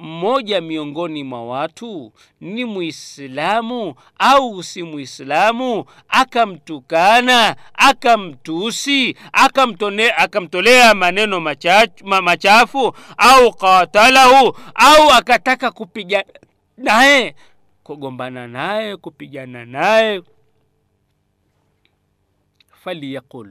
mmoja 0.00 0.60
miongoni 0.60 1.24
mwa 1.24 1.44
watu? 1.46 2.12
Ni 2.40 2.64
Muislamu 2.64 3.94
au 4.18 4.62
si 4.62 4.82
Muislamu, 4.82 5.84
akamtukana, 6.08 7.56
akamtusi, 7.74 9.16
akamtone, 9.32 10.10
akamtolea 10.12 10.94
maneno 10.94 11.40
machafu, 11.40 12.04
machafu 12.22 12.92
au 13.16 13.52
qatalahu, 13.52 14.56
au 14.74 15.10
akataka 15.10 15.70
kupigana 15.70 16.24
naye, 16.76 17.34
kugombana 17.82 18.48
naye, 18.48 18.96
kupigana 18.96 19.64
naye, 19.64 20.22
faliyaqul 22.84 23.48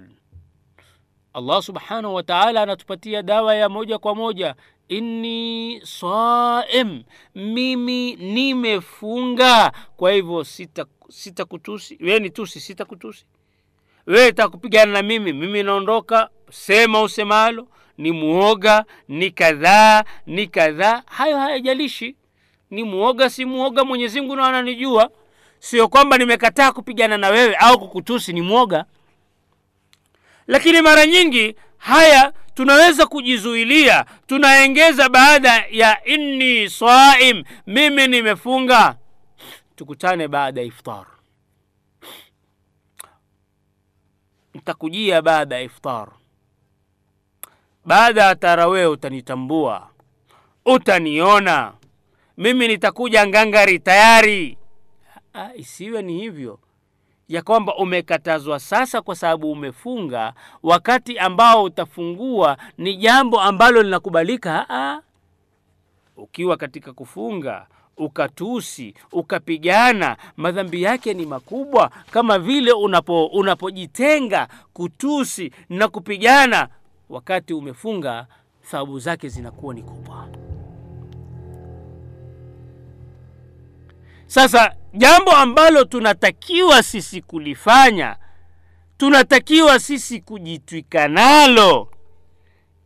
Allah 1.33 1.61
subhanahu 1.61 2.13
wa 2.15 2.23
ta'ala 2.23 2.61
anatupatia 2.63 3.21
dawa 3.21 3.55
ya 3.55 3.69
moja 3.69 3.97
kwa 3.99 4.15
moja 4.15 4.55
inni 4.89 5.81
saim, 5.85 7.03
mimi 7.35 8.15
nimefunga. 8.15 9.71
Kwa 9.97 10.11
hivyo 10.11 10.43
sita 10.43 10.85
sitakutusi 11.09 11.97
wewe, 12.01 12.19
ni 12.19 12.29
tusi, 12.29 12.59
sitakutusi 12.59 13.25
wewe, 14.07 14.31
takupigana 14.31 14.91
na 14.91 15.01
mimi, 15.01 15.33
mimi 15.33 15.63
naondoka. 15.63 16.29
Sema 16.51 17.01
usemalo, 17.01 17.67
ni 17.97 18.11
muoga, 18.11 18.85
ni 19.07 19.31
kadhaa, 19.31 20.03
ni 20.25 20.47
kadhaa, 20.47 21.03
hayo 21.05 21.37
hayajalishi. 21.37 22.15
Ni 22.71 22.83
muoga, 22.83 23.29
si 23.29 23.45
muoga, 23.45 23.83
Mwenyezi 23.85 24.21
Mungu 24.21 24.35
na 24.35 24.47
ananijua. 24.47 25.11
Sio 25.59 25.87
kwamba 25.87 26.17
nimekataa 26.17 26.71
kupigana 26.71 27.17
na 27.17 27.29
wewe 27.29 27.55
au 27.55 27.79
kukutusi, 27.79 28.33
ni 28.33 28.41
muoga. 28.41 28.85
Lakini 30.47 30.81
mara 30.81 31.05
nyingi 31.05 31.55
haya 31.77 32.33
tunaweza 32.63 33.05
kujizuilia, 33.07 34.05
tunaengeza 34.27 35.09
baada 35.09 35.65
ya 35.71 36.05
inni 36.05 36.69
saim, 36.69 37.43
mimi 37.67 38.07
nimefunga. 38.07 38.95
Tukutane 39.75 40.27
baada 40.27 40.61
ya 40.61 40.67
iftar, 40.67 41.05
nitakujia 44.53 45.21
baada 45.21 45.55
ya 45.55 45.61
iftar, 45.61 46.07
baada 47.85 48.23
ya 48.23 48.35
tarawee 48.35 48.85
utanitambua, 48.85 49.89
utaniona. 50.65 51.73
Mimi, 52.37 52.67
nitakuja 52.67 53.27
ngangari 53.27 53.79
tayari. 53.79 54.57
Ha, 55.33 55.51
isiwe 55.55 56.01
ni 56.01 56.13
hivyo 56.21 56.59
ya 57.29 57.41
kwamba 57.41 57.75
umekatazwa 57.75 58.59
sasa 58.59 59.01
kwa 59.01 59.15
sababu 59.15 59.51
umefunga, 59.51 60.33
wakati 60.63 61.19
ambao 61.19 61.63
utafungua 61.63 62.57
ni 62.77 62.95
jambo 62.97 63.41
ambalo 63.41 63.83
linakubalika. 63.83 64.65
Aa, 64.69 65.01
ukiwa 66.17 66.57
katika 66.57 66.93
kufunga 66.93 67.67
ukatusi 67.97 68.93
ukapigana, 69.11 70.17
madhambi 70.37 70.81
yake 70.83 71.13
ni 71.13 71.25
makubwa, 71.25 71.91
kama 72.11 72.39
vile 72.39 72.71
unapo 72.71 73.25
unapojitenga 73.25 74.47
kutusi 74.73 75.51
na 75.69 75.87
kupigana 75.87 76.67
wakati 77.09 77.53
umefunga 77.53 78.27
thawabu 78.71 78.99
zake 78.99 79.29
zinakuwa 79.29 79.73
ni 79.73 79.83
kubwa 79.83 80.27
sasa 84.29 84.75
jambo 84.93 85.31
ambalo 85.31 85.83
tunatakiwa 85.83 86.83
sisi 86.83 87.21
kulifanya 87.21 88.15
tunatakiwa 88.97 89.79
sisi 89.79 90.21
kujitwika 90.21 91.07
nalo 91.07 91.89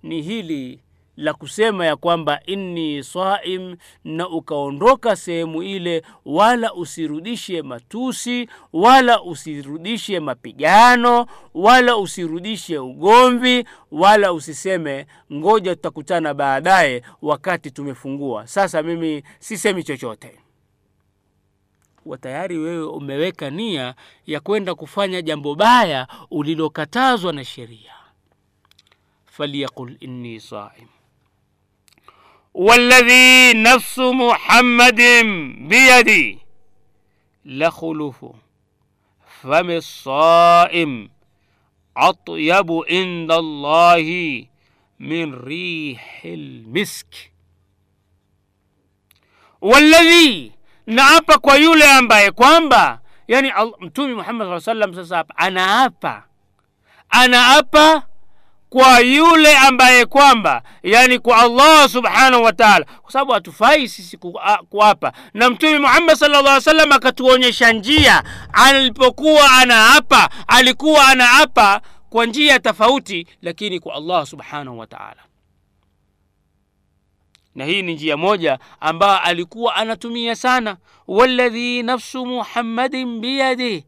ni 0.04 0.22
hili 0.22 0.80
la 1.18 1.34
kusema 1.34 1.86
ya 1.86 1.96
kwamba 1.96 2.40
inni 2.46 3.04
saim 3.04 3.76
na 4.04 4.30
ukaondoka 4.30 5.16
sehemu 5.16 5.64
ile 5.64 6.02
wala 6.26 6.74
usirudishe 6.74 7.62
matusi 7.62 8.50
wala 8.74 9.22
usirudishe 9.22 10.20
mapigano 10.20 11.26
wala 11.54 11.98
usirudishe 11.98 12.78
ugomvi 12.78 13.66
wala 13.92 14.34
usiseme 14.34 15.06
ngoja 15.34 15.76
tutakutana 15.76 16.34
baadaye 16.34 17.02
wakati 17.22 17.72
tumefungua. 17.72 18.48
Sasa 18.48 18.84
mimi 18.84 19.24
sisemi 19.40 19.84
chochote 19.84 20.40
wa 22.07 22.19
tayari 22.19 22.59
wewe 22.59 22.87
umeweka 22.87 23.51
nia 23.51 23.95
ya 24.27 24.41
kwenda 24.41 24.75
kufanya 24.75 25.23
jambo 25.23 25.55
baya 25.55 26.09
ulilokatazwa 26.31 27.33
na 27.33 27.45
sheria 27.45 27.93
falyaqul 29.27 29.97
inni 30.01 30.41
saim 30.41 30.89
والذي 32.55 33.53
نفس 33.63 33.99
محمد 33.99 35.01
بيدي 35.69 36.39
لخلف 37.45 38.25
فم 39.43 39.71
الصائم 39.71 41.11
أطيب 41.97 42.73
عند 42.91 43.33
الله 43.33 44.45
من 44.99 45.35
ريح 45.35 46.23
المسك 46.25 47.33
والذي 49.61 50.53
naapa 50.88 51.38
kwa 51.38 51.56
yule 51.56 51.92
ambaye 51.92 52.32
kwamba 52.32 53.00
yani 53.28 53.54
mtume 53.80 54.14
muhammad 54.14 54.48
saa 54.50 54.60
salam 54.60 54.96
sasa 54.96 55.16
hapa 55.18 55.34
anaapa. 55.38 56.24
Anaapa 57.10 58.04
kwa 58.70 59.00
yule 59.00 59.58
ambaye 59.58 60.06
kwamba 60.06 60.62
yani 60.84 61.20
kwa 61.20 61.38
allah 61.38 61.90
subhanahu 61.90 62.44
wa 62.44 62.54
taala. 62.54 62.86
Kwa 63.02 63.12
sababu 63.12 63.32
hatufai 63.32 63.88
sisi 63.88 64.18
kuapa. 64.70 65.12
Na 65.34 65.50
mtume 65.50 65.80
muhammad 65.80 66.16
salllah 66.16 66.62
salam 66.62 66.92
akatuonyesha 66.92 67.72
njia. 67.74 68.24
Alipokuwa 68.54 69.52
anaapa 69.52 70.30
alikuwa 70.48 71.08
anaapa 71.08 71.82
kwa 72.10 72.26
njia 72.26 72.60
tofauti 72.60 73.28
lakini 73.42 73.80
kwa 73.80 73.96
allah 73.96 74.26
subhanahu 74.26 74.80
wa 74.80 74.88
taala 74.88 75.22
na 77.56 77.66
hii 77.66 77.82
ni 77.82 77.94
njia 77.94 78.18
moja 78.18 78.60
ambayo 78.80 79.20
alikuwa 79.20 79.76
anatumia 79.76 80.36
sana. 80.36 80.78
Walladhi 81.08 81.84
nafsu 81.84 82.26
muhammadin 82.26 83.20
biyadi. 83.20 83.86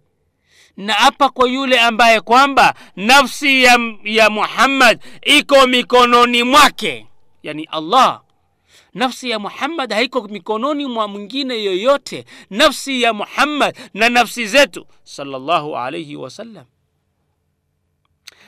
Na 0.77 0.93
hapa 0.93 1.29
kwa 1.29 1.49
yule 1.49 1.79
ambaye 1.79 2.21
kwamba 2.21 2.73
nafsi 2.95 3.63
ya, 3.63 3.79
ya 4.03 4.29
muhammad 4.29 4.99
iko 5.21 5.67
mikononi 5.67 6.43
mwake. 6.43 7.07
Yani 7.43 7.63
allah. 7.71 8.21
Nafsi 8.93 9.29
ya 9.29 9.39
muhammad 9.39 9.93
haiko 9.93 10.21
mikononi 10.21 10.85
mwa 10.85 11.07
mwingine 11.07 11.63
yoyote. 11.63 12.25
Nafsi 12.49 13.01
ya 13.01 13.13
muhammad 13.13 13.77
na 13.93 14.09
nafsi 14.09 14.47
zetu. 14.47 14.87
Salllahu 15.03 15.77
alayhi 15.77 16.15
wasallam 16.15 16.65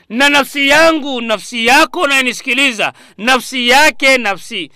na 0.09 0.29
nafsi 0.29 0.67
yangu 0.67 1.21
nafsi 1.21 1.65
yako 1.65 2.07
nayenisikiliza 2.07 2.93
nafsi 3.17 3.69
yake 3.69 4.17
nafsi 4.17 4.71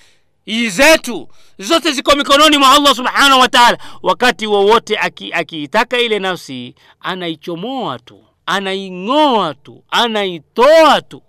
zetu 0.45 1.29
zote 1.59 1.91
ziko 1.91 2.15
mikononi 2.15 2.57
mwa 2.57 2.71
allah 2.71 2.95
subhanahu 2.95 3.39
wa 3.41 3.49
taala. 3.49 3.77
Wakati 4.01 4.47
wowote 4.47 4.97
akiitaka 5.33 5.97
aki 5.97 6.05
ile 6.05 6.19
nafsi 6.19 6.75
anaichomoa 6.99 7.99
tu 7.99 8.25
anaing'oa 8.45 9.53
tu 9.53 9.83
anaitoa 9.89 11.01
tu. 11.01 11.23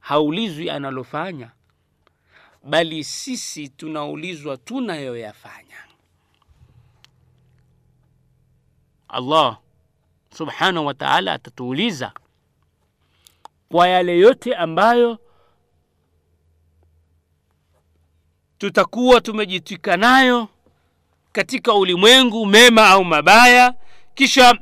Haulizwi 0.00 0.70
analofanya 0.70 1.50
bali 2.64 3.04
sisi 3.04 3.68
tunaulizwa 3.68 4.56
tunayoyafanya. 4.56 5.76
Allah 9.08 9.58
subhanahu 10.36 10.86
wa 10.86 10.94
taala 10.94 11.32
atatuuliza 11.32 12.12
kwa 13.68 13.88
yale 13.88 14.18
yote 14.18 14.54
ambayo 14.54 15.18
tutakuwa 18.58 19.20
tumejitwika 19.20 19.96
nayo 19.96 20.48
katika 21.32 21.74
ulimwengu 21.74 22.46
mema 22.46 22.88
au 22.88 23.04
mabaya. 23.04 23.74
Kisha 24.14 24.58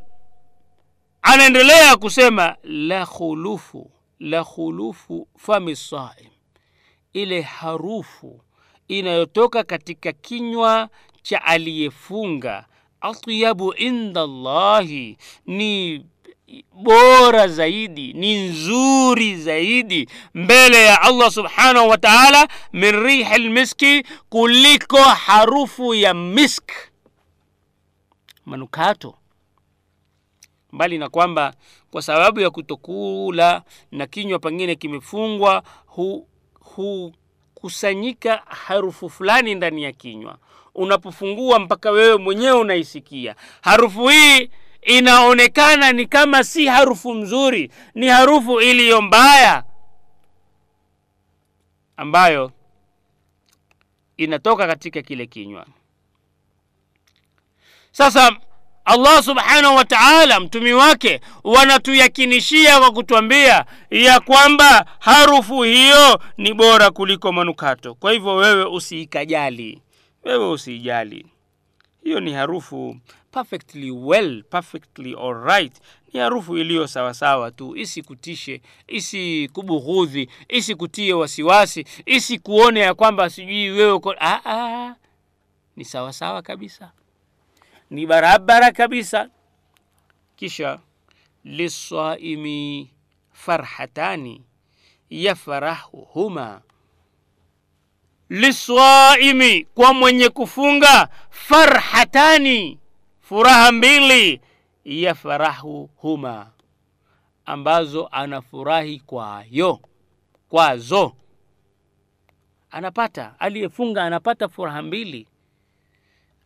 anaendelea 1.23 1.97
kusema 1.97 2.57
la 2.63 3.07
khulufu 3.07 3.91
la 4.21 4.45
khulufu 4.45 5.29
fami 5.39 5.77
saim. 5.77 6.31
Ile 7.13 7.41
harufu 7.43 8.41
inayotoka 8.89 9.65
katika 9.65 10.13
kinywa 10.13 10.89
cha 11.23 11.45
aliyefunga 11.45 12.67
atyabu 13.01 13.75
inda 13.75 14.27
llahi 14.27 15.19
ni 15.47 16.07
bora 16.73 17.49
zaidi 17.49 18.13
ni 18.13 18.49
nzuri 18.49 19.37
zaidi 19.37 20.09
mbele 20.35 20.85
ya 20.85 21.03
allah 21.03 21.31
subhanahu 21.31 21.89
wa 21.89 21.99
taala 21.99 22.49
min 22.73 23.03
rihi 23.03 23.39
lmiski 23.39 24.03
kuliko 24.29 24.97
harufu 25.03 25.95
ya 25.95 26.15
misk. 26.15 26.71
Manukato. 28.47 29.15
Mbali 30.73 30.99
na 30.99 31.09
kwamba 31.09 31.55
kwa 31.91 32.03
sababu 32.03 32.41
ya 32.41 32.51
kutokula 32.51 33.63
na 33.93 34.07
kinywa 34.07 34.39
pengine 34.39 34.75
kimefungwa 34.75 35.63
hukusanyika 36.61 38.37
hu, 38.37 38.43
harufu 38.47 39.11
fulani 39.11 39.55
ndani 39.55 39.83
ya 39.83 39.93
kinywa. 39.93 40.39
Unapofungua 40.75 41.59
mpaka 41.59 41.91
wewe 41.91 42.17
mwenyewe 42.17 42.53
unaisikia. 42.59 43.35
Harufu 43.63 44.09
hii 44.09 44.51
inaonekana 44.85 45.93
ni 45.93 46.07
kama 46.07 46.45
si 46.45 46.67
harufu 46.67 47.15
mzuri 47.15 47.71
ni 47.95 48.09
harufu 48.09 48.61
iliyo 48.61 49.03
mbaya 49.03 49.65
ambayo 51.97 52.53
inatoka 54.17 54.67
katika 54.67 55.03
kile 55.03 55.27
kinywa. 55.27 55.67
Sasa 57.93 58.37
allah 58.85 59.23
subhanahu 59.23 59.77
wa 59.77 59.85
taala 59.85 60.41
mtumi 60.41 60.73
wake 60.73 61.21
wanatuyakinishia 61.45 62.79
kwa 62.79 62.91
kutwambia 62.93 63.65
ya 63.91 64.21
kwamba 64.21 64.87
harufu 64.99 65.63
hiyo 65.63 66.21
ni 66.39 66.55
bora 66.55 66.91
kuliko 66.91 67.33
manukato. 67.33 67.95
Kwa 67.95 68.13
hivyo 68.13 68.35
wewe 68.37 68.65
usiikajali 68.65 69.83
wewe 70.25 70.51
usiijali. 70.51 71.27
Hiyo 72.05 72.21
ni 72.21 72.33
harufu 72.33 72.97
perfectly 73.35 73.91
well 73.91 74.43
perfectly 74.43 75.15
alright 75.15 75.81
ni 76.13 76.21
harufu 76.21 76.59
iliyo 76.59 76.87
sawasawa 76.87 77.51
tu. 77.51 77.77
Isikutishe 77.77 78.63
isikubughudhi 78.89 80.29
isikutie 80.49 81.13
wasiwasi 81.15 81.85
isikuone 82.07 82.81
ya 82.81 82.95
kwamba 82.95 83.31
sijui 83.31 83.71
wewe 83.71 83.93
uko 83.93 84.15
ah. 84.21 84.95
ni 85.77 85.85
sawasawa 85.85 86.43
kabisa. 86.43 86.93
Ni 87.91 88.07
barabara 88.07 88.73
kabisa. 88.73 89.29
Kisha 90.37 90.79
lisaimi 91.45 92.91
farhatani 93.33 94.43
yafarahuhuma. 95.11 96.63
Lisaimi 98.29 99.65
kwa 99.65 99.95
mwenye 99.95 100.29
kufunga 100.29 101.09
farhatani 101.31 102.79
furaha 103.29 103.73
mbili 103.73 104.41
yafrahuhuma 104.85 106.51
ambazo 107.47 108.07
anafurahi 108.13 109.01
kwayo 109.01 109.81
kwazo. 110.49 111.13
Anapata 112.71 113.35
aliyefunga 113.39 114.05
anapata 114.05 114.49
furaha 114.49 114.83
mbili 114.83 115.27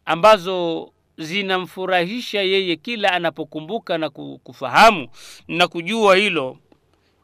ambazo 0.05 0.91
zinamfurahisha 1.19 2.43
yeye 2.43 2.77
kila 2.77 3.13
anapokumbuka 3.13 3.99
na 3.99 4.11
kufahamu 4.11 5.09
na 5.49 5.69
kujua 5.69 6.17
hilo. 6.17 6.59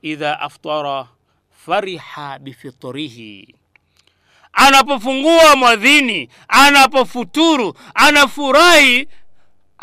Idha 0.03 0.41
aftara 0.41 1.09
fariha 1.51 2.39
bifitrihi 2.39 3.55
anapofungua 4.53 5.57
mwadhini 5.57 6.29
anapofuturu 6.49 7.75
anafurahi 7.95 9.09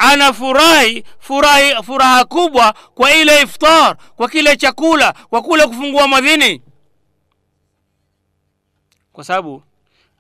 anafurahi 0.02 1.04
furahi 1.20 1.84
furaha 1.84 2.26
kubwa 2.26 2.74
kwa 2.74 3.16
ile 3.16 3.42
iftar 3.42 3.98
kwa 4.16 4.30
kile 4.30 4.56
chakula 4.56 5.14
kwa 5.14 5.42
kule 5.42 5.68
kufungua 5.68 6.08
madhini 6.08 6.62
kwa 9.14 9.24
sababu 9.24 9.64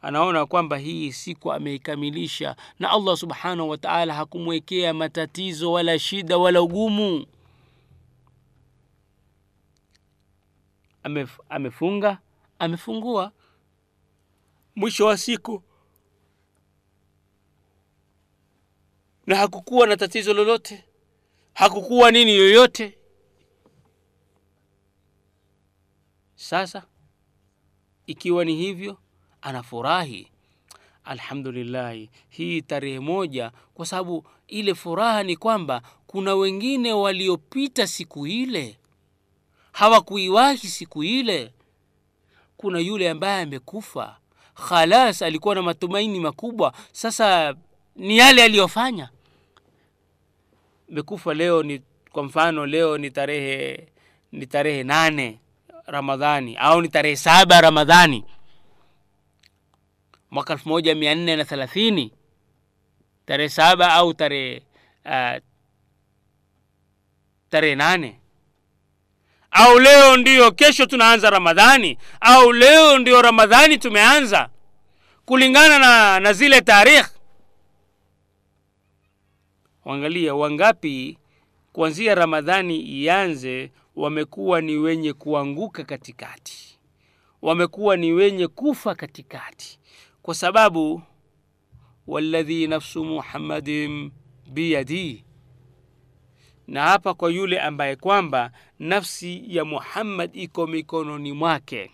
anaona 0.01 0.45
kwamba 0.45 0.77
hii 0.77 1.11
siku 1.11 1.53
ameikamilisha 1.53 2.55
na 2.79 2.89
allah 2.91 3.17
subhanahu 3.17 3.69
wa 3.69 3.77
taala 3.77 4.13
hakumwekea 4.13 4.93
matatizo 4.93 5.71
wala 5.71 5.99
shida 5.99 6.37
wala 6.37 6.61
ugumu. 6.61 7.25
Amef, 11.03 11.39
amefunga 11.49 12.17
amefungua. 12.59 13.31
Mwisho 14.75 15.05
wa 15.05 15.17
siku 15.17 15.63
na 19.31 19.37
hakukuwa 19.37 19.87
na 19.87 19.97
tatizo 19.97 20.33
lolote. 20.33 20.83
Hakukuwa 21.53 22.11
nini 22.11 22.35
yoyote. 22.35 22.97
Sasa 26.35 26.83
ikiwa 28.07 28.45
ni 28.45 28.55
hivyo 28.55 28.97
anafurahi. 29.41 30.27
Alhamdulillahi 31.03 32.09
hii 32.29 32.61
tarehe 32.61 32.99
moja 32.99 33.51
kwa 33.73 33.85
sababu 33.85 34.25
ile 34.47 34.75
furaha 34.75 35.23
ni 35.23 35.37
kwamba 35.37 35.81
kuna 36.07 36.35
wengine 36.35 36.93
waliopita 36.93 37.87
siku 37.87 38.27
ile. 38.27 38.77
Hawakuiwahi 39.71 40.67
siku 40.67 41.03
ile. 41.03 41.53
Kuna 42.57 42.79
yule 42.79 43.09
ambaye 43.09 43.41
amekufa. 43.41 44.17
Khalas 44.69 45.21
alikuwa 45.21 45.55
na 45.55 45.61
matumaini 45.61 46.19
makubwa. 46.19 46.73
Sasa 46.91 47.55
ni 47.95 48.17
yale 48.17 48.43
aliyofanya 48.43 49.09
mekufa 50.91 51.33
leo 51.33 51.63
ni 51.63 51.81
kwa 52.11 52.23
mfano 52.23 52.65
leo 52.65 52.97
ni 52.97 53.11
tarehe 53.11 53.87
ni 54.31 54.47
tarehe 54.47 54.83
nane 54.83 55.39
ramadhani 55.85 56.57
au 56.57 56.81
ni 56.81 56.89
tarehe 56.89 57.15
saba 57.15 57.61
ramadhani 57.61 58.23
mwaka 60.31 60.53
elfu 60.53 60.69
moja 60.69 60.95
mia 60.95 61.15
nne 61.15 61.35
na 61.35 61.45
thelathini. 61.45 62.11
Tarehe 63.25 63.49
saba 63.49 63.93
au 63.93 64.13
tarehe 64.13 64.61
uh, 65.05 65.37
tarehe 67.49 67.75
nane. 67.75 68.19
Au 69.51 69.79
leo 69.79 70.17
ndiyo 70.17 70.51
kesho 70.51 70.85
tunaanza 70.85 71.29
ramadhani 71.29 71.97
au 72.21 72.51
leo 72.53 72.99
ndiyo 72.99 73.21
ramadhani 73.21 73.77
tumeanza. 73.77 74.49
Kulingana 75.25 75.79
na, 75.79 76.19
na 76.19 76.33
zile 76.33 76.61
tarikh 76.61 77.07
wangalia 79.85 80.35
wangapi 80.35 81.17
kuanzia 81.73 82.15
ramadhani 82.15 82.79
ianze 82.81 83.71
wamekuwa 83.95 84.61
ni 84.61 84.75
wenye 84.77 85.13
kuanguka 85.13 85.83
katikati. 85.83 86.79
Wamekuwa 87.41 87.97
ni 87.97 88.11
wenye 88.13 88.47
kufa 88.47 88.95
katikati. 88.95 89.79
Kwa 90.21 90.35
sababu 90.35 91.01
walladhi 92.07 92.67
nafsu 92.67 93.05
muhammadin 93.05 94.11
biyadi. 94.51 95.25
Na 96.67 96.81
hapa 96.83 97.13
kwa 97.13 97.31
yule 97.31 97.59
ambaye 97.59 97.95
kwamba 97.95 98.51
nafsi 98.79 99.43
ya 99.55 99.65
muhammad 99.65 100.35
iko 100.35 100.67
mikononi 100.67 101.31
mwake. 101.31 101.91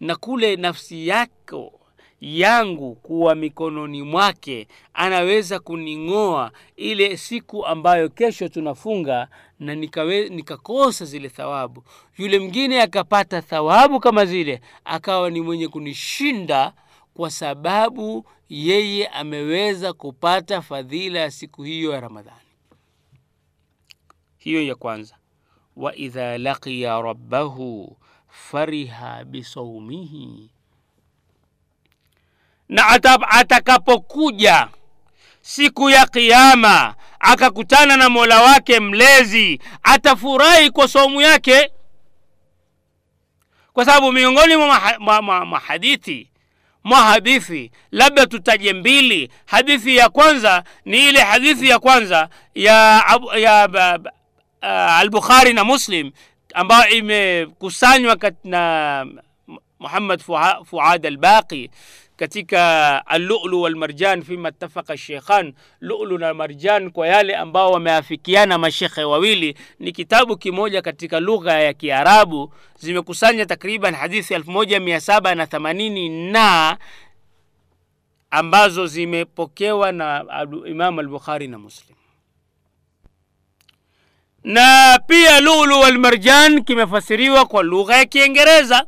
Na 0.00 0.16
kule 0.16 0.56
nafsi 0.56 1.08
yako 1.08 1.80
yangu 2.20 2.94
kuwa 2.94 3.34
mikononi 3.34 4.02
mwake 4.02 4.68
anaweza 4.94 5.58
kuning'oa 5.60 6.50
ile 6.76 7.16
siku 7.16 7.66
ambayo 7.66 8.08
kesho 8.08 8.48
tunafunga 8.48 9.28
na 9.60 9.74
nikawe, 9.74 10.28
nikakosa 10.28 11.04
zile 11.04 11.28
thawabu. 11.28 11.84
Yule 12.18 12.38
mwingine 12.38 12.82
akapata 12.82 13.42
thawabu 13.42 14.00
kama 14.00 14.24
zile 14.26 14.60
akawa 14.84 15.30
ni 15.30 15.40
mwenye 15.40 15.68
kunishinda 15.68 16.72
kwa 17.14 17.30
sababu 17.30 18.26
yeye 18.48 19.06
ameweza 19.08 19.92
kupata 19.92 20.62
fadhila 20.62 21.20
ya 21.20 21.30
siku 21.30 21.62
hiyo 21.62 21.92
ya 21.92 22.00
ramadhani. 22.00 22.36
Hiyo 24.38 24.62
ya 24.62 24.74
kwanza. 24.74 25.16
Wa 25.76 25.96
idha 25.96 26.38
laqiya 26.38 27.02
rabbahu 27.02 27.96
fariha 28.28 29.24
bisaumihi 29.24 30.50
na 32.68 32.86
atakapokuja 33.30 34.68
siku 35.42 35.90
ya 35.90 36.06
kiyama 36.06 36.94
akakutana 37.20 37.96
na 37.96 38.08
mola 38.08 38.42
wake 38.42 38.80
mlezi 38.80 39.60
atafurahi 39.82 40.70
kwa 40.70 40.88
saumu 40.88 41.20
yake. 41.20 41.70
Kwa 43.72 43.84
sababu 43.84 44.12
miongoni 44.12 44.56
mwa 44.56 45.60
hadithi 45.66 46.30
mwa 46.84 47.02
hadithi 47.02 47.70
labda 47.90 48.26
tutaje 48.26 48.72
mbili. 48.72 49.30
Hadithi 49.46 49.96
ya 49.96 50.08
kwanza 50.08 50.64
ni 50.84 51.08
ile 51.08 51.20
hadithi 51.20 51.68
ya 51.68 51.78
kwanza 51.78 52.28
ya, 52.54 53.04
ya 53.36 53.68
uh, 54.62 54.68
albukhari 54.68 55.52
na 55.52 55.64
muslim 55.64 56.10
ambayo 56.54 56.88
imekusanywa 56.94 58.16
na 58.44 59.06
muhammad 59.78 60.22
fuad 60.64 61.06
albaqi 61.06 61.70
katika 62.16 63.02
alulu 63.06 63.62
walmarjan 63.62 64.22
fima 64.22 64.52
tafaka 64.52 64.96
shekhan 64.96 65.54
lulu 65.80 66.18
na 66.18 66.34
marjan 66.34 66.90
kwa 66.90 67.08
yale 67.08 67.36
ambao 67.36 67.70
wameafikiana 67.72 68.58
mashekhe 68.58 69.04
wawili 69.04 69.56
ni 69.78 69.92
kitabu 69.92 70.36
kimoja 70.36 70.82
katika 70.82 71.20
lugha 71.20 71.60
ya 71.60 71.72
kiarabu. 71.72 72.54
Zimekusanya 72.78 73.46
takriban 73.46 73.94
hadithi 73.94 74.34
1780 74.34 76.30
na 76.32 76.78
ambazo 78.30 78.86
zimepokewa 78.86 79.92
na 79.92 80.24
imam 80.66 80.98
albukhari 80.98 81.48
na 81.48 81.58
muslim. 81.58 81.96
Na 84.44 84.98
pia 85.06 85.40
lulu 85.40 85.80
walmarjan 85.80 86.64
kimefasiriwa 86.64 87.44
kwa 87.46 87.62
lugha 87.62 87.96
ya 87.96 88.04
kiingereza 88.04 88.86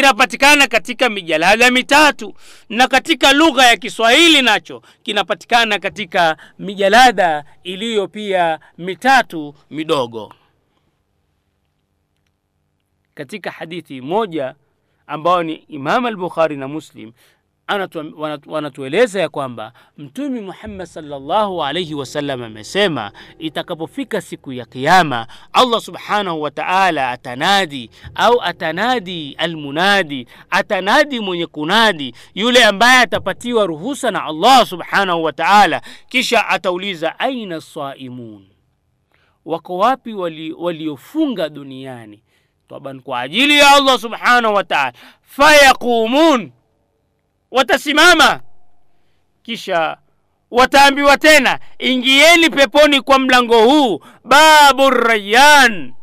kinapatikana 0.00 0.66
katika 0.66 1.08
mijalada 1.08 1.70
mitatu. 1.70 2.34
Na 2.68 2.88
katika 2.88 3.32
lugha 3.32 3.66
ya 3.66 3.76
kiswahili 3.76 4.42
nacho 4.42 4.82
kinapatikana 5.02 5.78
katika 5.78 6.36
mijalada 6.58 7.44
iliyo 7.64 8.08
pia 8.08 8.60
mitatu 8.78 9.54
midogo. 9.70 10.34
Katika 13.14 13.50
hadithi 13.50 14.00
moja 14.00 14.54
ambayo 15.06 15.42
ni 15.42 15.54
imam 15.54 16.06
al-bukhari 16.06 16.56
na 16.56 16.68
muslim 16.68 17.12
wanatueleza 18.46 19.20
ya 19.20 19.28
kwamba 19.28 19.72
mtumi 19.98 20.40
muhammad 20.40 20.86
sallallahu 20.86 21.64
alaihi 21.64 21.94
wasallam 21.94 22.42
amesema 22.42 23.12
itakapofika 23.38 24.20
siku 24.20 24.52
ya 24.52 24.64
kiama 24.64 25.26
allah 25.52 25.80
subhanahu 25.80 26.42
wa 26.42 26.50
taala 26.50 27.10
atanadi 27.10 27.90
au 28.14 28.42
atanadi 28.42 29.34
almunadi 29.38 30.26
atanadi 30.50 31.20
mwenye 31.20 31.46
kunadi 31.46 32.14
yule 32.34 32.64
ambaye 32.64 33.00
atapatiwa 33.00 33.66
ruhusa 33.66 34.10
na 34.10 34.24
allah 34.24 34.66
subhanahu 34.66 35.24
wa 35.24 35.32
taala 35.32 35.82
kisha 36.08 36.48
atauliza 36.48 37.18
aina 37.18 37.60
saimun 37.60 38.46
wako 39.44 39.78
wapi 39.78 40.14
waliofunga 40.58 41.42
wali 41.42 41.54
duniani? 41.54 42.22
Taban 42.68 43.00
kwa 43.00 43.20
ajili 43.20 43.58
ya 43.58 43.70
allah 43.74 43.98
subhanahu 43.98 44.54
wa 44.54 44.64
taala. 44.64 44.92
Fayaqumun 45.22 46.52
watasimama. 47.50 48.40
Kisha 49.42 49.98
wataambiwa 50.50 51.18
tena 51.18 51.58
ingieni 51.78 52.50
peponi 52.50 53.00
kwa 53.00 53.18
mlango 53.18 53.64
huu 53.64 54.00
babu 54.24 54.90
rayan 54.90 55.94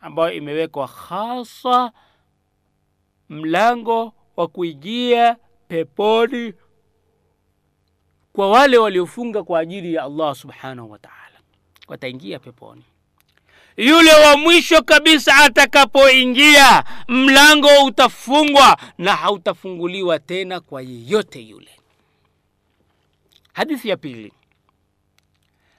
ambayo 0.00 0.32
imewekwa 0.32 0.86
hasa 0.86 1.92
mlango 3.28 4.12
wa 4.36 4.48
kuingia 4.48 5.36
peponi 5.68 6.54
kwa 8.32 8.50
wale 8.50 8.78
waliofunga 8.78 9.42
kwa 9.42 9.60
ajili 9.60 9.94
ya 9.94 10.02
allah 10.02 10.34
subhanahu 10.34 10.90
wa 10.90 10.98
taala. 10.98 11.38
Wataingia 11.88 12.38
peponi 12.38 12.82
yule 13.80 14.12
wa 14.14 14.36
mwisho 14.36 14.82
kabisa 14.82 15.36
atakapoingia 15.36 16.84
mlango 17.08 17.84
utafungwa 17.84 18.76
na 18.98 19.16
hautafunguliwa 19.16 20.18
tena 20.18 20.60
kwa 20.60 20.82
yeyote 20.82 21.40
yule. 21.40 21.70
Hadithi 23.52 23.88
ya 23.88 23.96
pili. 23.96 24.32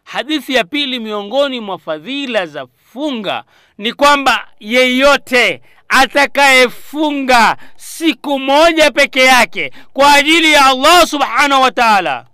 Hadithi 0.03 0.53
ya 0.53 0.63
pili 0.63 0.99
miongoni 0.99 1.59
mwa 1.59 1.79
fadhila 1.79 2.45
za 2.45 2.67
funga 2.93 3.43
ni 3.77 3.93
kwamba 3.93 4.47
yeyote 4.59 5.61
atakayefunga 5.89 7.57
siku 7.75 8.39
moja 8.39 8.91
peke 8.91 9.19
yake 9.23 9.71
kwa 9.93 10.13
ajili 10.13 10.51
ya 10.53 10.65
allah 10.65 11.07
subhanahu 11.07 11.61
wa 11.61 11.71
taala. 11.71 12.25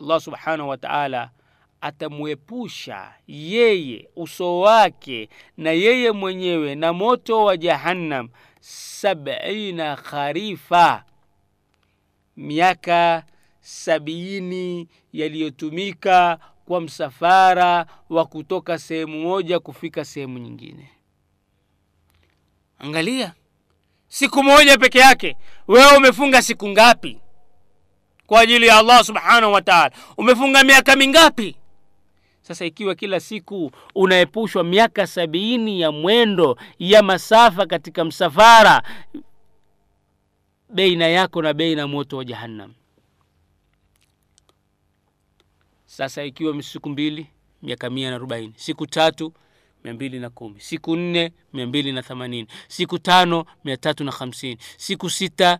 Allah 0.00 0.20
subhanahu 0.20 0.68
wa 0.68 0.76
taala 0.76 1.30
atamwepusha 1.84 3.12
yeye 3.26 4.08
uso 4.16 4.60
wake 4.60 5.28
na 5.56 5.70
yeye 5.70 6.12
mwenyewe 6.12 6.74
na 6.74 6.92
moto 6.92 7.44
wa 7.44 7.56
jahannam. 7.56 8.28
Sabina 8.60 9.96
kharifa. 9.96 11.04
Miaka 12.36 13.24
sabini 13.60 14.88
yaliyotumika 15.12 16.38
kwa 16.64 16.80
msafara 16.80 17.86
wa 18.10 18.24
kutoka 18.26 18.78
sehemu 18.78 19.20
moja 19.20 19.60
kufika 19.60 20.04
sehemu 20.04 20.38
nyingine. 20.38 20.90
Angalia 22.78 23.32
siku 24.08 24.42
moja 24.42 24.78
peke 24.78 24.98
yake 24.98 25.36
wewe 25.68 25.96
umefunga 25.96 26.42
siku 26.42 26.68
ngapi? 26.68 27.20
Kwa 28.26 28.40
ajili 28.40 28.66
ya 28.66 28.78
allah 28.78 29.04
subhanahu 29.04 29.52
wa 29.52 29.62
taala. 29.62 29.90
Umefunga 30.16 30.64
miaka 30.64 30.96
mingapi 30.96 31.56
sasa 32.46 32.64
ikiwa 32.64 32.94
kila 32.94 33.20
siku 33.20 33.70
unaepushwa 33.94 34.64
miaka 34.64 35.06
sabiini 35.06 35.80
ya 35.80 35.92
mwendo 35.92 36.58
ya 36.78 37.02
masafa 37.02 37.66
katika 37.66 38.04
msafara 38.04 38.82
beina 40.68 41.08
yako 41.08 41.42
na 41.42 41.54
beina 41.54 41.86
moto 41.86 42.16
wa 42.16 42.24
jahannam. 42.24 42.74
Sasa 45.86 46.24
ikiwa 46.24 46.62
siku 46.62 46.88
mbili 46.88 47.26
miaka 47.62 47.90
mia 47.90 48.10
na 48.10 48.16
arobaini 48.16 48.52
siku 48.56 48.86
tatu 48.86 49.32
mia 49.84 49.94
mbili 49.94 50.18
na 50.18 50.30
kumi 50.30 50.60
siku 50.60 50.96
nne 50.96 51.32
mia 51.52 51.66
mbili 51.66 51.92
na 51.92 52.02
themanini 52.02 52.48
siku 52.68 52.98
tano 52.98 53.44
mia 53.64 53.76
tatu 53.76 54.04
na 54.04 54.12
hamsini 54.12 54.58
siku 54.76 55.10
sita 55.10 55.58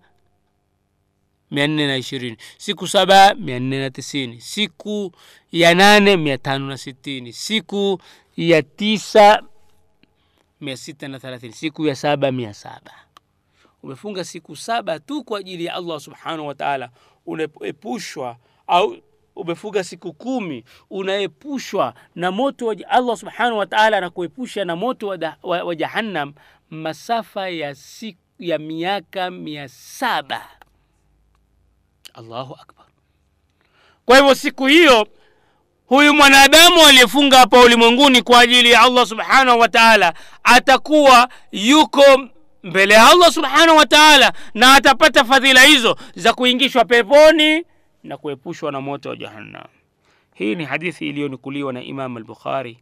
mia 1.54 1.66
nne 1.66 1.86
na 1.86 1.96
ishirini. 1.96 2.36
Siku 2.58 2.86
saba 2.88 3.34
mia 3.34 3.60
nne 3.60 3.78
na 3.80 3.90
tisini. 3.90 4.40
Siku 4.40 5.12
ya 5.52 5.74
nane 5.74 6.16
mia 6.16 6.38
tano 6.38 6.66
na 6.66 6.76
sitini. 6.78 7.32
Siku 7.32 8.00
ya 8.36 8.62
tisa 8.62 9.42
mia 10.60 10.76
sita 10.76 11.08
na 11.08 11.18
thelathini. 11.18 11.52
Siku 11.52 11.86
ya 11.86 11.96
saba 11.96 12.32
mia 12.32 12.54
saba. 12.54 12.92
Umefunga 13.82 14.24
siku 14.24 14.56
saba 14.56 14.98
tu 14.98 15.24
kwa 15.24 15.38
ajili 15.38 15.64
ya 15.64 15.74
allah 15.74 16.00
subhanahu 16.00 16.46
wa 16.46 16.54
taala. 16.54 16.90
Unaepushwa 17.26 18.36
au 18.66 18.96
umefunga 19.36 19.84
siku 19.84 20.12
kumi 20.12 20.64
unaepushwa 20.90 21.94
na 22.14 22.30
moto 22.30 22.66
wa 22.66 22.76
allah 22.88 23.16
subhanahu 23.16 23.58
wa 23.58 23.66
taala 23.66 23.98
anakuepusha 23.98 24.64
na 24.64 24.76
moto 24.76 25.06
wa, 25.08 25.36
wa, 25.42 25.64
wa 25.64 25.74
jahannam 25.74 26.34
masafa 26.70 27.48
ya, 27.48 27.74
siku, 27.74 28.18
ya 28.38 28.58
miaka 28.58 29.30
mia 29.30 29.68
saba 29.68 30.48
allahu 32.14 32.54
akbar. 32.62 32.86
Kwa 34.06 34.16
hivyo 34.18 34.34
siku 34.34 34.66
hiyo 34.66 35.06
huyu 35.86 36.14
mwanadamu 36.14 36.86
aliyefunga 36.86 37.38
hapa 37.38 37.60
ulimwenguni 37.60 38.22
kwa 38.22 38.40
ajili 38.40 38.70
ya 38.70 38.80
allah 38.80 39.06
subhanahu 39.06 39.58
wa 39.60 39.68
taala 39.68 40.14
atakuwa 40.44 41.28
yuko 41.52 42.02
mbele 42.62 42.94
ya 42.94 43.08
allah 43.10 43.32
subhanahu 43.32 43.78
wa 43.78 43.86
taala 43.86 44.32
na 44.54 44.74
atapata 44.74 45.24
fadhila 45.24 45.62
hizo 45.62 45.96
za 46.14 46.32
kuingishwa 46.34 46.84
peponi 46.84 47.64
na 48.02 48.16
kuepushwa 48.16 48.72
na 48.72 48.80
moto 48.80 49.08
wa 49.08 49.16
jahannam. 49.16 49.66
Hii 50.34 50.54
ni 50.54 50.64
hadithi 50.64 51.08
iliyonukuliwa 51.08 51.72
na 51.72 51.82
imam 51.82 52.16
al-bukhari 52.16 52.78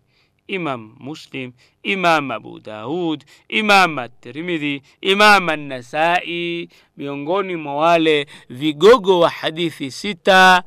imam 0.46 0.96
muslim 1.00 1.52
imam 1.82 2.30
abu 2.30 2.60
daud 2.60 3.24
imam 3.48 3.98
at-tirmidhi 3.98 4.82
imam 5.00 5.48
an-nasai 5.48 6.68
miongoni 6.96 7.56
mwa 7.56 7.76
wale 7.76 8.26
vigogo 8.48 9.20
wa 9.20 9.30
hadithi 9.30 9.90
sita 9.90 10.62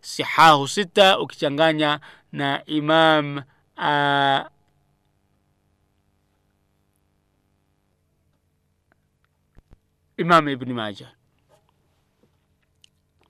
sihahu 0.00 0.68
sita 0.68 1.18
ukichanganya 1.20 2.00
na 2.32 2.64
imam 2.66 3.42
uh, 3.76 4.46
imam 10.16 10.48
ibni 10.48 10.74
Majah. 10.74 11.12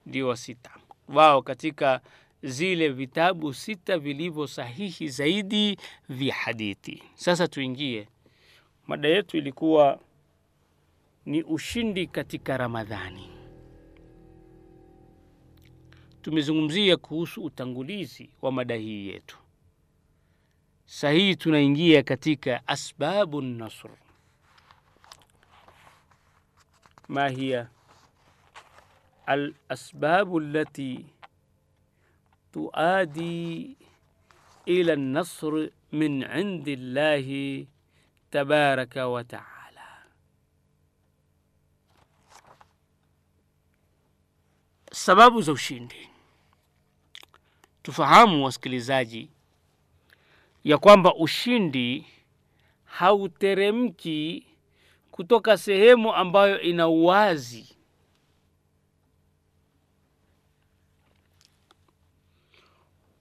Ndio 0.06 0.28
wa 0.28 0.36
sita. 0.36 0.70
Wao 1.08 1.42
katika 1.42 2.00
zile 2.42 2.88
vitabu 2.88 3.54
sita 3.54 3.98
vilivyo 3.98 4.46
sahihi 4.46 5.08
zaidi 5.08 5.78
vya 6.08 6.34
hadithi. 6.34 7.02
Sasa 7.14 7.48
tuingie, 7.48 8.08
mada 8.86 9.08
yetu 9.08 9.36
ilikuwa 9.36 10.00
ni 11.26 11.42
ushindi 11.42 12.06
katika 12.06 12.56
Ramadhani. 12.56 13.30
Tumezungumzia 16.22 16.96
kuhusu 16.96 17.44
utangulizi 17.44 18.30
wa 18.42 18.52
mada 18.52 18.74
hii 18.74 19.08
yetu. 19.08 19.38
sahihi 20.86 21.36
tunaingia 21.36 22.02
katika 22.02 22.68
asbabu 22.68 23.42
nasr. 23.42 23.90
ma 27.08 27.28
hiya 27.28 27.68
al 29.26 29.54
asbabu 29.68 30.38
allati 30.40 31.06
tuadi 32.52 33.76
ila 34.66 34.96
nasr 34.96 35.70
min 35.92 36.22
indillahi 36.22 37.68
tabaraka 38.30 39.08
wa 39.08 39.24
taala. 39.24 40.04
Sababu 44.92 45.42
za 45.42 45.52
ushindi. 45.52 46.08
Tufahamu 47.82 48.44
wasikilizaji, 48.44 49.30
ya 50.64 50.78
kwamba 50.78 51.14
ushindi 51.14 52.06
hauteremki 52.84 54.46
kutoka 55.10 55.58
sehemu 55.58 56.14
ambayo 56.14 56.60
ina 56.60 56.88
uwazi 56.88 57.76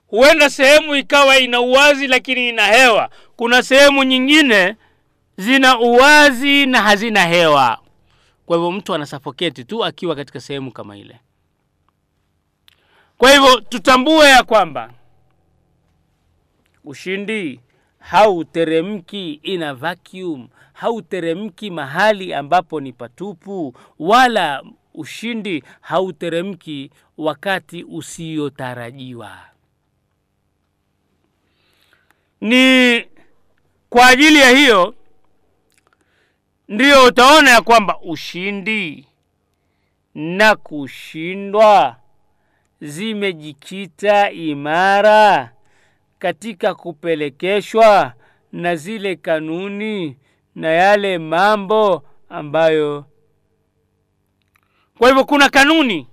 huenda 0.09 0.49
sehemu 0.49 0.95
ikawa 0.95 1.37
ina 1.39 1.61
uwazi 1.61 2.07
lakini 2.07 2.49
ina 2.49 2.65
hewa. 2.67 3.09
Kuna 3.35 3.63
sehemu 3.63 4.03
nyingine 4.03 4.75
zina 5.37 5.79
uwazi 5.79 6.65
na 6.65 6.81
hazina 6.81 7.25
hewa. 7.25 7.79
Kwa 8.45 8.57
hivyo 8.57 8.71
mtu 8.71 8.93
anasafoketi 8.93 9.63
tu 9.63 9.85
akiwa 9.85 10.15
katika 10.15 10.39
sehemu 10.39 10.71
kama 10.71 10.97
ile. 10.97 11.19
Kwa 13.17 13.31
hivyo 13.31 13.59
tutambue 13.61 14.29
ya 14.29 14.43
kwamba 14.43 14.93
ushindi 16.83 17.59
hauteremki 17.99 19.33
ina 19.33 19.73
vacuum. 19.73 20.47
Hauteremki 20.73 21.71
mahali 21.71 22.33
ambapo 22.33 22.81
ni 22.81 22.93
patupu 22.93 23.75
wala 23.99 24.63
ushindi 24.93 25.63
hauteremki 25.81 26.91
wakati 27.17 27.83
usiyotarajiwa 27.83 29.37
ni 32.41 33.05
kwa 33.89 34.07
ajili 34.07 34.39
ya 34.39 34.49
hiyo 34.49 34.95
ndiyo 36.67 37.05
utaona 37.05 37.49
ya 37.49 37.61
kwamba 37.61 37.99
ushindi 38.01 39.05
na 40.15 40.55
kushindwa 40.55 41.95
zimejikita 42.81 44.31
imara 44.31 45.51
katika 46.19 46.75
kupelekeshwa 46.75 48.13
na 48.51 48.75
zile 48.75 49.15
kanuni 49.15 50.17
na 50.55 50.67
yale 50.67 51.17
mambo 51.17 52.03
ambayo 52.29 53.05
kwa 54.97 55.07
hivyo 55.09 55.25
kuna 55.25 55.49
kanuni 55.49 56.07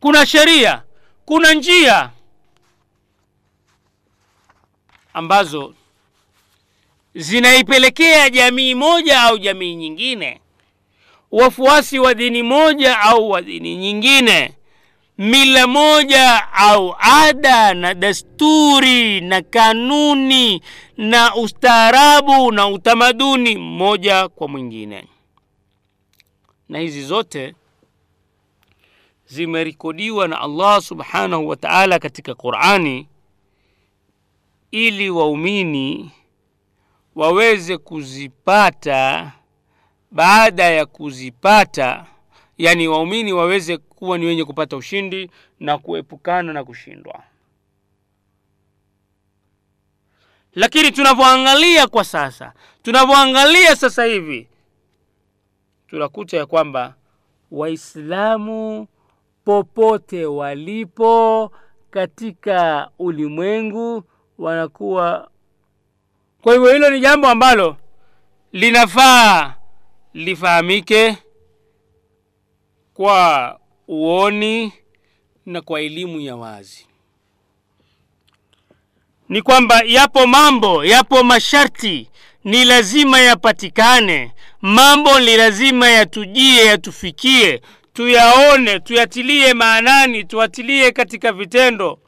kuna 0.00 0.26
sheria 0.26 0.82
kuna 1.24 1.54
njia 1.54 2.10
ambazo 5.14 5.74
zinaipelekea 7.14 8.30
jamii 8.30 8.74
moja 8.74 9.22
au 9.22 9.38
jamii 9.38 9.74
nyingine 9.74 10.40
wafuasi 11.32 11.98
wa 11.98 12.14
dini 12.14 12.42
moja 12.42 12.98
au 13.00 13.30
wa 13.30 13.42
dini 13.42 13.76
nyingine 13.76 14.52
mila 15.18 15.66
moja 15.66 16.52
au 16.52 16.96
ada 16.98 17.74
na 17.74 17.94
desturi 17.94 19.20
na 19.20 19.42
kanuni 19.42 20.62
na 20.96 21.34
ustaarabu 21.34 22.52
na 22.52 22.66
utamaduni 22.68 23.56
mmoja 23.58 24.28
kwa 24.28 24.48
mwingine. 24.48 25.04
Na 26.68 26.78
hizi 26.78 27.02
zote 27.02 27.54
zimerekodiwa 29.26 30.28
na 30.28 30.40
allah 30.40 30.82
subhanahu 30.82 31.48
wa 31.48 31.56
taala 31.56 31.98
katika 31.98 32.34
qurani 32.34 33.08
ili 34.74 35.10
waumini 35.10 36.12
waweze 37.14 37.78
kuzipata 37.78 39.32
baada 40.10 40.64
ya 40.64 40.86
kuzipata 40.86 42.06
yani 42.58 42.88
waumini 42.88 43.32
waweze 43.32 43.76
kuwa 43.76 44.18
ni 44.18 44.26
wenye 44.26 44.44
kupata 44.44 44.76
ushindi 44.76 45.30
na 45.60 45.78
kuepukana 45.78 46.52
na 46.52 46.64
kushindwa. 46.64 47.22
Lakini 50.54 50.92
tunavyoangalia 50.92 51.86
kwa 51.86 52.04
sasa 52.04 52.52
tunavyoangalia 52.82 53.76
sasa 53.76 54.04
hivi 54.04 54.48
tunakuta 55.86 56.36
ya 56.36 56.46
kwamba 56.46 56.94
waislamu 57.50 58.86
popote 59.44 60.26
walipo 60.26 61.52
katika 61.90 62.90
ulimwengu 62.98 64.04
wanakuwa 64.38 65.30
kwa 66.42 66.52
hivyo 66.54 66.72
hilo 66.72 66.90
ni 66.90 67.00
jambo 67.00 67.28
ambalo 67.28 67.76
linafaa 68.52 69.54
lifahamike 70.14 71.18
kwa 72.94 73.58
uoni 73.88 74.72
na 75.46 75.60
kwa 75.60 75.80
elimu 75.80 76.20
ya 76.20 76.36
wazi. 76.36 76.86
Ni 79.28 79.42
kwamba 79.42 79.82
yapo 79.86 80.26
mambo 80.26 80.84
yapo 80.84 81.22
masharti 81.24 82.10
ni 82.44 82.64
lazima 82.64 83.20
yapatikane. 83.20 84.32
Mambo 84.62 85.20
ni 85.20 85.36
lazima 85.36 85.88
yatujie 85.90 86.64
yatufikie 86.64 87.62
tuyaone 87.92 88.80
tuyatilie 88.80 89.54
maanani 89.54 90.24
tuatilie 90.24 90.92
katika 90.92 91.32
vitendo 91.32 91.98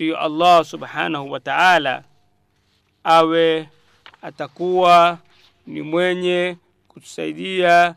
ndiyo 0.00 0.16
allah 0.20 0.64
subhanahu 0.64 1.30
wa 1.30 1.40
taala 1.40 2.02
awe 3.04 3.68
atakuwa 4.22 5.18
ni 5.66 5.82
mwenye 5.82 6.56
kutusaidia 6.88 7.94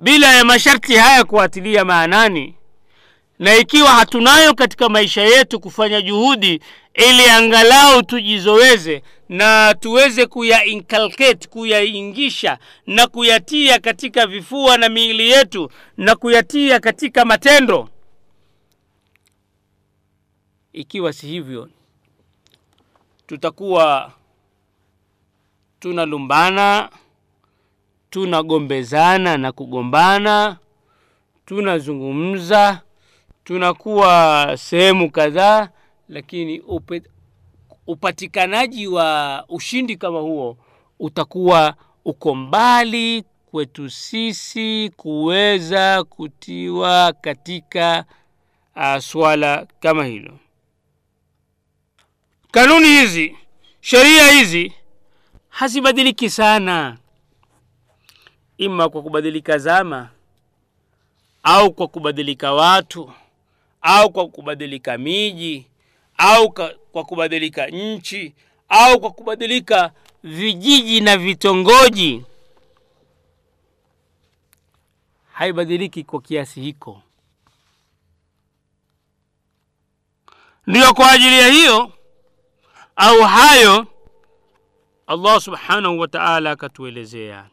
bila 0.00 0.34
ya 0.34 0.44
masharti 0.44 0.96
haya 0.96 1.24
kuatilia 1.24 1.84
maanani. 1.84 2.54
Na 3.38 3.54
ikiwa 3.56 3.88
hatunayo 3.90 4.54
katika 4.54 4.88
maisha 4.88 5.22
yetu 5.22 5.60
kufanya 5.60 6.00
juhudi 6.02 6.60
ili 6.94 7.30
angalau 7.30 8.02
tujizoweze 8.02 9.02
na 9.28 9.74
tuweze 9.80 10.26
kuya 10.26 10.60
kuyaingisha 11.50 12.58
na 12.86 13.06
kuyatia 13.06 13.78
katika 13.78 14.26
vifua 14.26 14.76
na 14.76 14.88
miili 14.88 15.30
yetu 15.30 15.70
na 15.96 16.16
kuyatia 16.16 16.80
katika 16.80 17.24
matendo 17.24 17.88
ikiwa 20.76 21.12
si 21.12 21.26
hivyo 21.26 21.68
tutakuwa 23.26 24.12
tunalumbana 25.80 26.90
tunagombezana 28.10 29.36
na 29.36 29.52
kugombana 29.52 30.56
tunazungumza 31.46 32.82
tunakuwa 33.44 34.52
sehemu 34.58 35.10
kadhaa 35.10 35.68
lakini 36.08 36.60
upe, 36.60 37.02
upatikanaji 37.86 38.86
wa 38.86 39.44
ushindi 39.48 39.96
kama 39.96 40.20
huo 40.20 40.56
utakuwa 40.98 41.74
uko 42.04 42.34
mbali 42.34 43.24
kwetu 43.50 43.90
sisi 43.90 44.90
kuweza 44.96 46.04
kutiwa 46.04 47.12
katika 47.12 48.04
uh, 48.76 48.98
swala 48.98 49.66
kama 49.80 50.04
hilo 50.04 50.38
kanuni 52.56 52.88
hizi 52.88 53.36
sheria 53.80 54.30
hizi 54.32 54.72
hazibadiliki 55.48 56.30
sana. 56.30 56.96
Ima 58.58 58.88
kwa 58.88 59.02
kubadilika 59.02 59.58
zama 59.58 60.10
au 61.42 61.72
kwa 61.72 61.88
kubadilika 61.88 62.52
watu 62.52 63.12
au 63.82 64.10
kwa 64.12 64.28
kubadilika 64.28 64.98
miji 64.98 65.66
au 66.16 66.52
kwa 66.92 67.04
kubadilika 67.04 67.66
nchi 67.66 68.34
au 68.68 69.00
kwa 69.00 69.10
kubadilika 69.10 69.92
vijiji 70.22 71.00
na 71.00 71.16
vitongoji. 71.16 72.24
Haibadiliki 75.32 76.04
kwa 76.04 76.20
kiasi 76.20 76.60
hiko. 76.60 77.02
Ndiyo 80.66 80.94
kwa 80.94 81.10
ajili 81.12 81.38
ya 81.38 81.48
hiyo 81.48 81.92
au 82.96 83.22
hayo 83.22 83.86
allah 85.06 85.40
subhanahu 85.40 85.98
wa 85.98 86.08
taala 86.08 86.50
akatuelezea 86.50 87.50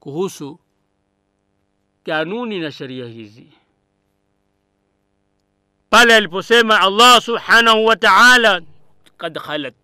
kuhusu 0.00 0.58
kanuni 2.04 2.58
na 2.60 2.72
sheria 2.72 3.06
hizi 3.06 3.52
pale 5.90 6.16
aliposema 6.16 6.80
allah 6.80 7.20
subhanahu 7.22 7.86
wa 7.86 7.96
taala 7.96 8.62
kad 9.18 9.38
khalat 9.38 9.74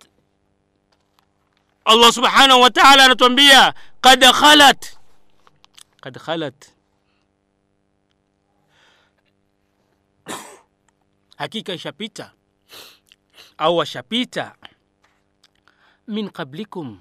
allah 1.84 2.12
subhanahu 2.12 2.60
wa 2.60 2.70
taala 2.70 3.04
anatuambia 3.04 3.74
kad 4.00 4.24
khalat 4.32 4.98
kad 6.00 6.18
khalat 6.18 6.73
hakika 11.36 11.72
ishapita. 11.72 12.32
Au 13.58 13.76
washapita. 13.76 14.54
Min 16.08 16.30
qablikum. 16.30 17.00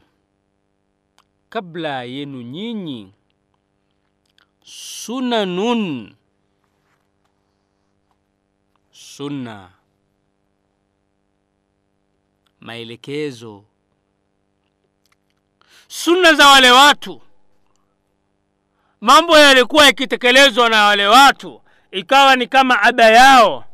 Kabla 1.50 2.04
yenu 2.04 2.42
nyinyi. 2.42 3.14
Sunanun. 4.66 6.16
Sunna. 8.92 9.72
Maelekezo. 12.60 13.64
Sunna 15.88 16.34
za 16.34 16.48
wale 16.48 16.72
watu. 16.72 17.22
Mambo 19.02 19.38
yalikuwa 19.38 19.86
yakitekelezwa 19.86 20.70
na 20.70 20.84
wale 20.84 21.08
watu. 21.08 21.62
Ikawa 21.92 22.36
ni 22.36 22.48
kama 22.48 22.82
ada 22.82 23.06
yao 23.10 23.66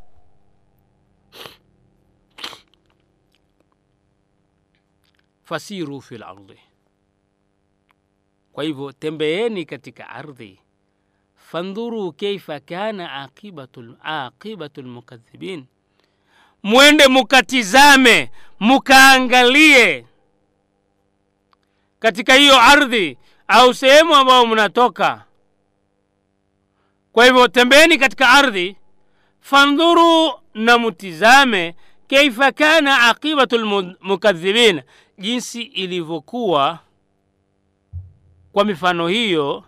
fasiru 5.54 6.00
fi 6.00 6.18
lardi 6.18 6.58
kwa 8.52 8.64
hivyo 8.64 8.92
tembeeni 8.92 9.64
katika 9.64 10.08
ardhi. 10.08 10.60
Fandhuru 11.34 12.12
kaifa 12.12 12.60
kana 12.60 13.12
aqibatu 13.12 13.96
aqibatu 14.02 14.82
lmukadhibin 14.82 15.64
mwende 16.62 17.06
mukatizame 17.08 18.30
mukaangalie 18.60 20.06
katika 21.98 22.34
hiyo 22.34 22.60
ardhi 22.60 23.18
au 23.48 23.74
sehemu 23.74 24.14
ambayo 24.14 24.46
mnatoka. 24.46 25.24
Kwa 27.12 27.24
hivyo 27.24 27.48
tembeeni 27.48 27.98
katika 27.98 28.28
ardhi 28.28 28.76
fandhuru 29.40 30.32
na 30.54 30.78
mutizame 30.78 31.74
kaifa 32.08 32.52
kana 32.52 33.08
aqibatu 33.08 33.58
lmukadhibin 33.58 34.82
jinsi 35.24 35.62
ilivyokuwa 35.62 36.78
kwa 38.52 38.64
mifano 38.64 39.08
hiyo 39.08 39.64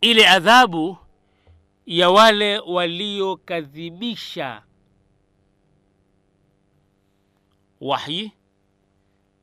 ile 0.00 0.28
adhabu 0.28 0.96
ya 1.86 2.10
wale 2.10 2.58
waliokadhibisha 2.58 4.62
wahyi 7.80 8.32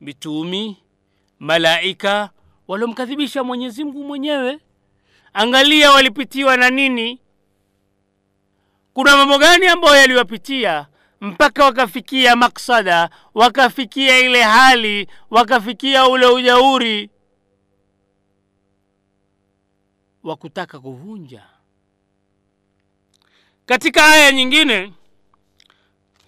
mitumi 0.00 0.76
malaika 1.38 2.30
waliomkadhibisha 2.68 3.44
mwenyezi 3.44 3.84
mungu 3.84 4.04
mwenyewe. 4.04 4.58
Angalia 5.32 5.90
walipitiwa 5.92 6.56
na 6.56 6.70
nini? 6.70 7.20
Kuna 8.94 9.16
mambo 9.16 9.38
gani 9.38 9.66
ambayo 9.66 9.96
yaliwapitia 9.96 10.86
mpaka 11.20 11.64
wakafikia 11.64 12.36
maksada 12.36 13.10
wakafikia 13.34 14.18
ile 14.18 14.42
hali 14.42 15.08
wakafikia 15.30 16.06
ule 16.08 16.26
ujauri 16.26 17.10
wa 20.22 20.36
kutaka 20.36 20.80
kuvunja. 20.80 21.42
Katika 23.66 24.06
aya 24.06 24.32
nyingine 24.32 24.92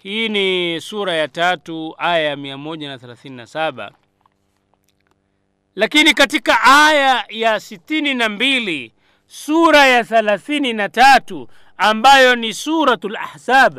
hii 0.03 0.29
ni 0.29 0.81
sura 0.81 1.15
ya 1.15 1.29
tatu 1.29 1.95
aya 1.99 2.19
ya 2.29 2.37
mia 2.37 2.57
moja 2.57 2.89
na 2.89 2.99
thelathini 2.99 3.37
na 3.37 3.47
saba. 3.47 3.93
Lakini 5.75 6.15
katika 6.15 6.63
aya 6.63 7.25
ya 7.29 7.61
sitini 7.61 8.15
na 8.15 8.29
mbili 8.29 8.93
sura 9.27 9.87
ya 9.87 10.05
thelathini 10.05 10.73
na 10.73 10.89
tatu 10.89 11.49
ambayo 11.77 12.37
ni 12.37 12.55
suratu 12.55 13.09
lahzab 13.09 13.79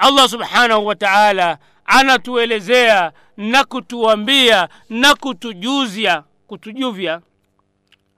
allah 0.00 0.28
subhanahu 0.28 0.86
wa 0.86 0.94
taala 0.96 1.58
anatuelezea 1.84 3.12
na 3.36 3.64
kutuambia 3.64 4.68
na 4.90 5.14
kutujuzia 5.14 6.24
kutujuvya 6.46 7.22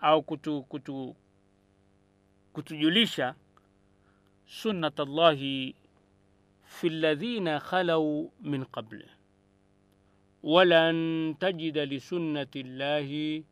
au 0.01 0.22
kutu, 0.22 0.62
kutu, 0.62 1.16
kutujulisha 2.53 3.35
sunnat 4.47 4.99
llahi 4.99 5.74
fi 6.64 6.89
ladhina 6.89 7.61
khalau 7.61 8.33
min 8.41 8.64
qabli 8.64 9.07
walan 10.43 11.35
tajida 11.39 11.85
lisunnati 11.85 12.62
llahi 12.62 13.45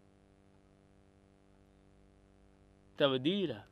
tabdila. 2.96 3.64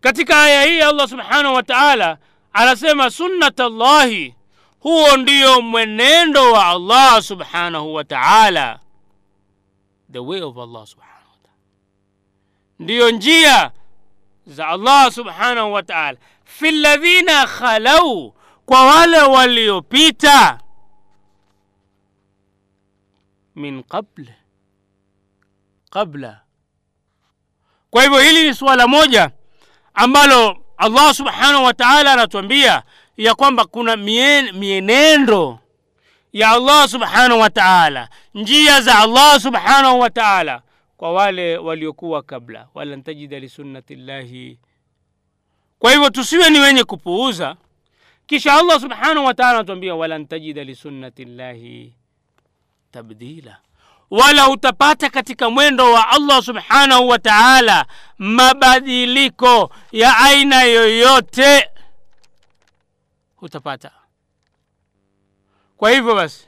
Katika 0.00 0.42
aya 0.42 0.62
hii 0.62 0.80
Allah 0.80 1.08
subhanahu 1.08 1.54
wa 1.54 1.62
ta'ala 1.62 2.18
anasema 2.52 3.10
sunnat 3.10 3.58
llahi, 3.60 4.34
huo 4.80 5.16
ndiyo 5.16 5.60
mwenendo 5.62 6.52
wa 6.52 6.66
Allah 6.66 7.22
subhanahu 7.22 7.94
wa 7.94 8.04
ta'ala, 8.04 8.80
the 10.12 10.18
way 10.18 10.42
of 10.42 10.56
Allah 10.58 10.86
subhanahu 10.86 11.30
wa 11.30 11.36
ta'ala, 11.42 11.58
ndiyo 12.78 13.10
njia 13.10 13.70
za 14.46 14.68
Allah 14.68 15.12
subhanahu 15.12 15.72
wa 15.72 15.82
ta'ala, 15.82 16.18
fi 16.44 16.70
ladhina 16.70 17.46
khalau, 17.46 18.34
kwa 18.66 18.86
wale 18.86 19.18
waliopita, 19.22 20.60
min 23.54 23.82
qabl, 23.82 24.26
qabla. 25.90 26.40
Kwa 27.90 28.02
hivyo 28.02 28.18
hili 28.18 28.48
ni 28.48 28.54
suala 28.54 28.86
moja 28.88 29.30
ambalo 29.94 30.59
Allah 30.80 31.14
subhanahu 31.14 31.64
wa 31.64 31.74
ta'ala 31.74 32.12
anatuambia 32.12 32.82
ya 33.16 33.34
kwamba 33.34 33.64
kuna 33.64 33.96
mien, 33.96 34.52
mienendo 34.52 35.58
ya 36.32 36.50
Allah 36.50 36.88
subhanahu 36.88 37.40
wa 37.40 37.50
ta'ala, 37.50 38.08
njia 38.34 38.80
za 38.80 38.98
Allah 38.98 39.40
subhanahu 39.40 40.00
wa 40.00 40.10
ta'ala 40.10 40.62
kwa 40.96 41.12
wale 41.12 41.56
waliokuwa 41.58 42.22
kabla, 42.22 42.68
walan 42.74 43.02
tajida 43.02 43.38
lisunnati 43.38 43.96
llahi. 43.96 44.58
Kwa 45.78 45.92
hivyo 45.92 46.10
tusiwe 46.10 46.50
ni 46.50 46.60
wenye 46.60 46.84
kupuuza, 46.84 47.56
kisha 48.26 48.54
Allah 48.54 48.80
subhanahu 48.80 49.26
wa 49.26 49.34
ta'ala 49.34 49.50
anatuambia 49.58 49.94
walan 49.94 50.26
tajida 50.26 50.64
lisunnati 50.64 51.24
llahi 51.24 51.94
tabdila, 52.90 53.58
wala 54.10 54.48
utapata 54.48 55.10
katika 55.10 55.50
mwendo 55.50 55.92
wa 55.92 56.08
Allah 56.08 56.42
subhanahu 56.42 57.08
wa 57.08 57.18
ta'ala 57.18 57.86
mabadiliko 58.18 59.70
ya 59.92 60.16
aina 60.18 60.62
yoyote 60.62 61.70
hutapata. 63.36 63.90
Kwa 65.76 65.90
hivyo 65.90 66.14
basi, 66.14 66.46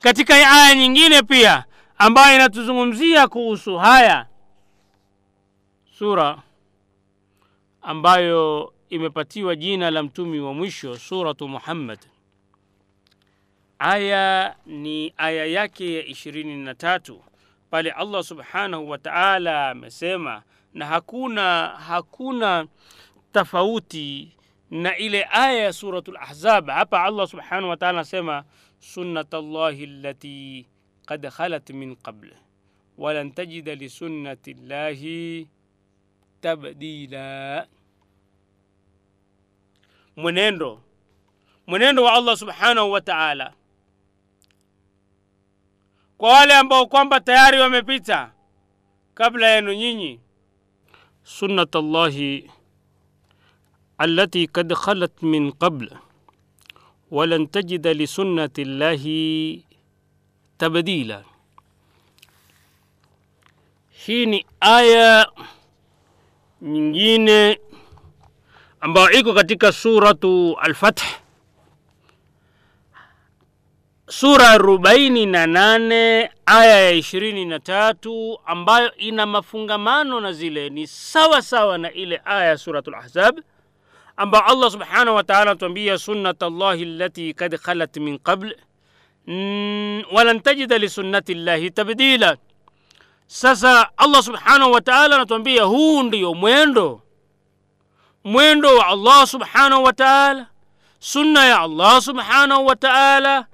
katika 0.00 0.34
aya 0.34 0.74
nyingine 0.74 1.22
pia 1.22 1.64
ambayo 1.98 2.34
inatuzungumzia 2.34 3.28
kuhusu 3.28 3.76
haya, 3.78 4.26
sura 5.98 6.42
ambayo 7.82 8.72
imepatiwa 8.88 9.56
jina 9.56 9.90
la 9.90 10.02
mtumi 10.02 10.40
wa 10.40 10.54
mwisho, 10.54 10.98
suratu 10.98 11.48
Muhammad, 11.48 11.98
aya 13.80 14.56
ni 14.66 15.14
aya 15.16 15.46
yake 15.46 15.94
ya 15.94 16.04
ishirini 16.04 16.56
na 16.56 16.74
tatu. 16.74 17.22
Pale 17.70 17.90
Allah 17.90 18.22
subhanahu 18.24 18.88
wa 18.90 18.98
ta'ala 18.98 19.70
amesema, 19.70 20.42
na 20.74 20.86
hakuna 20.86 21.66
hakuna 21.68 22.66
tofauti 23.32 24.36
na 24.70 24.96
ile 24.96 25.26
aya 25.30 25.64
ya 25.64 25.72
suratul 25.72 26.16
Ahzab. 26.16 26.68
Hapa 26.70 27.02
Allah 27.04 27.26
subhanahu 27.28 27.68
wa 27.68 27.76
ta'ala 27.76 27.98
anasema 27.98 28.44
sunnat 28.80 29.32
llahi 29.32 29.84
allati 29.84 30.66
qad 31.06 31.30
khalat 31.30 31.70
min 31.70 31.96
qabl 31.96 32.28
walan 32.98 33.32
tajida 33.32 33.74
lisunnati 33.74 34.54
llahi 34.54 35.48
tabdila, 36.40 37.66
mwenendo 40.16 40.80
mwenendo 41.66 42.02
wa 42.04 42.12
Allah 42.12 42.36
subhanahu 42.36 42.90
wa 42.92 43.00
ta'ala 43.00 43.52
kwa 46.20 46.32
wale 46.32 46.54
ambao 46.54 46.86
kwamba 46.86 47.20
tayari 47.20 47.60
wamepita 47.60 48.32
kabla 49.14 49.48
yenu 49.48 49.72
nyinyi, 49.72 50.20
sunnat 51.24 51.74
llahi 51.74 52.50
allati 53.98 54.46
kad 54.46 54.74
khalat 54.74 55.22
min 55.22 55.52
qabl 55.52 55.88
walan 57.10 57.46
tajida 57.48 57.94
lisunnati 57.94 58.64
llahi 58.64 59.64
tabdila. 60.58 61.24
Hii 63.90 64.26
ni 64.26 64.46
aya 64.60 65.28
nyingine 66.62 67.60
ambayo 68.80 69.10
iko 69.10 69.34
katika 69.34 69.72
suratu 69.72 70.56
Al-Fath 70.60 71.02
sura 74.10 74.50
arobaini 74.50 75.26
na 75.26 75.46
nane 75.46 76.30
aya 76.46 76.80
ya 76.80 76.90
ishirini 76.90 77.44
na 77.44 77.58
tatu 77.60 78.38
ambayo 78.46 78.96
ina 78.96 79.26
mafungamano 79.26 80.20
na 80.20 80.32
zile, 80.32 80.68
ni 80.70 80.86
sawa 80.86 81.42
sawa 81.42 81.78
na 81.78 81.92
ile 81.92 82.20
aya 82.24 82.44
ya 82.44 82.58
suratul 82.58 82.94
Ahzab 82.94 83.38
ambayo 84.16 84.44
Allah 84.44 84.70
subhanahu 84.70 85.16
wa 85.16 85.22
ta'ala 85.22 85.42
anatuambia 85.50 85.98
sunnat 85.98 86.42
Allahi 86.42 86.82
allati 86.82 87.34
kad 87.34 87.56
khalat 87.58 87.96
min 87.96 88.18
qabl 88.18 88.50
walan 90.12 90.40
tajida 90.42 90.78
lisunnati 90.78 91.34
llahi 91.34 91.70
tabdila. 91.70 92.36
Sasa 93.26 93.88
Allah 93.96 94.22
subhanahu 94.22 94.72
wa 94.72 94.80
ta'ala 94.80 95.16
anatuambia 95.16 95.62
huu 95.64 96.02
ndiyo 96.02 96.34
mwendo 96.34 97.00
mwendo 98.24 98.76
wa 98.76 98.86
Allah 98.86 99.26
subhanahu 99.26 99.84
wa 99.84 99.92
ta'ala, 99.92 100.46
sunna 100.98 101.44
ya 101.46 101.60
Allah 101.60 102.02
subhanahu 102.02 102.66
wa 102.66 102.76
ta'ala 102.76 103.46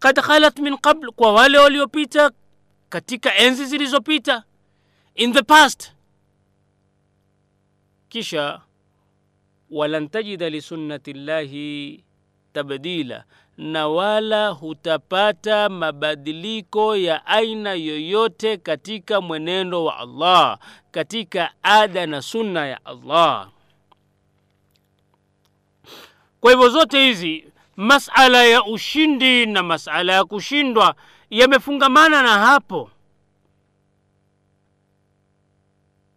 kad 0.00 0.16
khalat 0.20 0.58
min 0.58 0.76
qabl, 0.78 1.10
kwa 1.12 1.32
wale 1.32 1.58
waliopita 1.58 2.30
katika 2.88 3.34
enzi 3.36 3.64
zilizopita, 3.66 4.44
in 5.14 5.32
the 5.32 5.42
past. 5.42 5.92
Kisha 8.08 8.60
walan 9.70 10.08
tajida 10.08 10.50
lisunnati 10.50 11.12
llahi 11.12 12.04
tabdila, 12.52 13.24
na 13.58 13.88
wala 13.88 14.48
hutapata 14.48 15.68
mabadiliko 15.68 16.96
ya 16.96 17.26
aina 17.26 17.72
yoyote 17.74 18.56
katika 18.56 19.20
mwenendo 19.20 19.84
wa 19.84 19.96
Allah, 19.98 20.58
katika 20.90 21.52
ada 21.62 22.06
na 22.06 22.22
sunna 22.22 22.66
ya 22.66 22.84
Allah. 22.84 23.50
Kwa 26.40 26.50
hivyo 26.52 26.68
zote 26.68 27.06
hizi 27.06 27.49
masala 27.80 28.44
ya 28.44 28.64
ushindi 28.64 29.46
na 29.46 29.62
masala 29.62 30.12
ya 30.12 30.24
kushindwa 30.24 30.94
yamefungamana 31.30 32.22
na 32.22 32.38
hapo, 32.38 32.90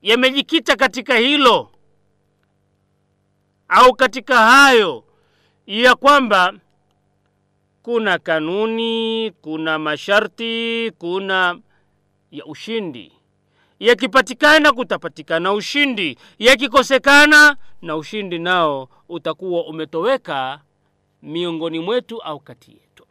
yamejikita 0.01 0.75
katika 0.75 1.15
hilo 1.15 1.71
au 3.67 3.93
katika 3.95 4.37
hayo 4.37 5.03
ya 5.67 5.95
kwamba 5.95 6.53
kuna 7.83 8.19
kanuni, 8.19 9.31
kuna 9.41 9.79
masharti, 9.79 10.91
kuna 10.97 11.59
ya 12.31 12.45
ushindi. 12.45 13.11
Yakipatikana 13.79 14.71
kutapatikana 14.73 15.53
ushindi, 15.53 16.17
yakikosekana 16.39 17.57
na 17.81 17.95
ushindi 17.95 18.39
nao 18.39 18.89
utakuwa 19.09 19.65
umetoweka 19.65 20.59
miongoni 21.23 21.79
mwetu 21.79 22.21
au 22.21 22.39
kati 22.39 22.71
yetu. 22.71 23.05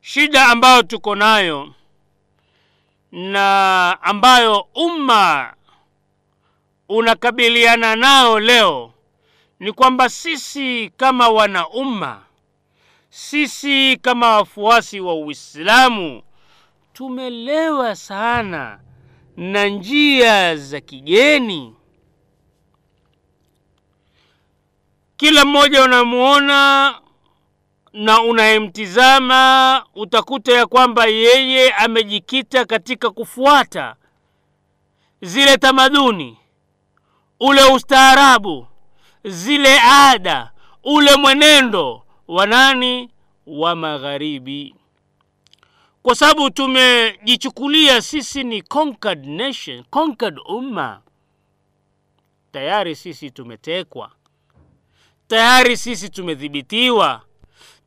Shida 0.00 0.46
ambayo 0.46 0.82
tuko 0.82 1.14
nayo 1.14 1.74
na 3.12 3.98
ambayo 4.02 4.66
umma 4.74 5.54
unakabiliana 6.88 7.96
nao 7.96 8.40
leo 8.40 8.92
ni 9.60 9.72
kwamba 9.72 10.08
sisi 10.08 10.92
kama 10.96 11.28
wana 11.28 11.68
umma, 11.68 12.22
sisi 13.10 13.96
kama 13.96 14.36
wafuasi 14.36 15.00
wa 15.00 15.14
Uislamu 15.14 16.22
tumelewa 16.92 17.96
sana 17.96 18.80
na 19.36 19.66
njia 19.66 20.56
za 20.56 20.80
kigeni. 20.80 21.74
Kila 25.18 25.44
mmoja 25.44 25.84
unamuona 25.84 26.94
na 27.92 28.22
unayemtizama 28.22 29.84
utakuta 29.94 30.52
ya 30.52 30.66
kwamba 30.66 31.06
yeye 31.06 31.72
amejikita 31.72 32.64
katika 32.64 33.10
kufuata 33.10 33.96
zile 35.22 35.56
tamaduni, 35.56 36.38
ule 37.40 37.64
ustaarabu, 37.64 38.66
zile 39.24 39.80
ada, 39.80 40.50
ule 40.84 41.16
mwenendo 41.16 42.02
wa 42.28 42.46
nani? 42.46 43.10
Wa 43.46 43.74
magharibi. 43.74 44.74
kwa 46.02 46.14
sababu 46.14 46.50
tumejichukulia 46.50 48.02
sisi 48.02 48.44
ni 48.44 48.62
conquered 48.62 49.26
nation 49.26 49.84
conquered 49.90 50.38
umma 50.48 51.00
tayari 52.52 52.96
sisi 52.96 53.30
tumetekwa 53.30 54.10
tayari 55.28 55.76
sisi 55.76 56.08
tumedhibitiwa. 56.08 57.20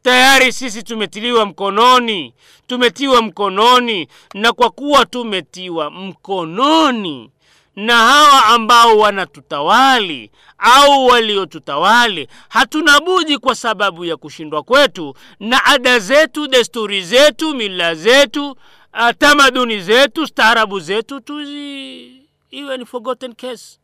Tayari 0.01 0.51
sisi 0.53 0.83
tumetiliwa 0.83 1.45
mkononi. 1.45 2.33
Tumetiwa 2.67 3.21
mkononi. 3.21 4.07
Na 4.33 4.53
kwa 4.53 4.69
kuwa 4.69 5.05
tumetiwa 5.05 5.91
mkononi 5.91 7.31
na 7.75 7.97
hawa 7.97 8.45
ambao 8.45 8.97
wanatutawali 8.97 10.31
au 10.57 11.05
waliotutawali 11.05 12.27
hatuna 12.49 12.99
budi 12.99 13.37
kwa 13.37 13.55
sababu 13.55 14.05
ya 14.05 14.17
kushindwa 14.17 14.63
kwetu 14.63 15.15
na 15.39 15.65
ada 15.65 15.99
zetu 15.99 16.47
desturi 16.47 17.01
zetu 17.03 17.53
mila 17.53 17.95
zetu 17.95 18.51
uh, 18.51 19.09
tamaduni 19.17 19.81
zetu 19.81 20.27
staarabu 20.27 20.79
zetu 20.79 21.19
tuzi 21.19 22.11
iwe 22.51 22.77
ni 22.77 22.85
forgotten 22.85 23.33
case 23.33 23.79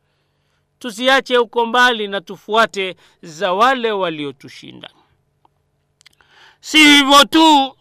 tuziache 0.80 1.36
huko 1.38 1.65
mbali 1.65 2.07
na 2.07 2.21
tufuate 2.21 2.95
za 3.21 3.53
wale 3.53 3.91
waliotushinda. 3.91 4.89
Si 6.59 6.78
hivyo 6.78 7.25
tu 7.25 7.78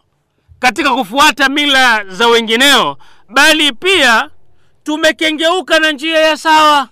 katika 0.59 0.94
kufuata 0.94 1.49
mila 1.49 2.05
za 2.05 2.28
wengineo 2.28 2.97
bali 3.28 3.72
pia 3.72 4.30
tumekengeuka 4.82 5.78
na 5.80 5.92
njia 5.92 6.18
ya 6.18 6.36
sawa. 6.36 6.88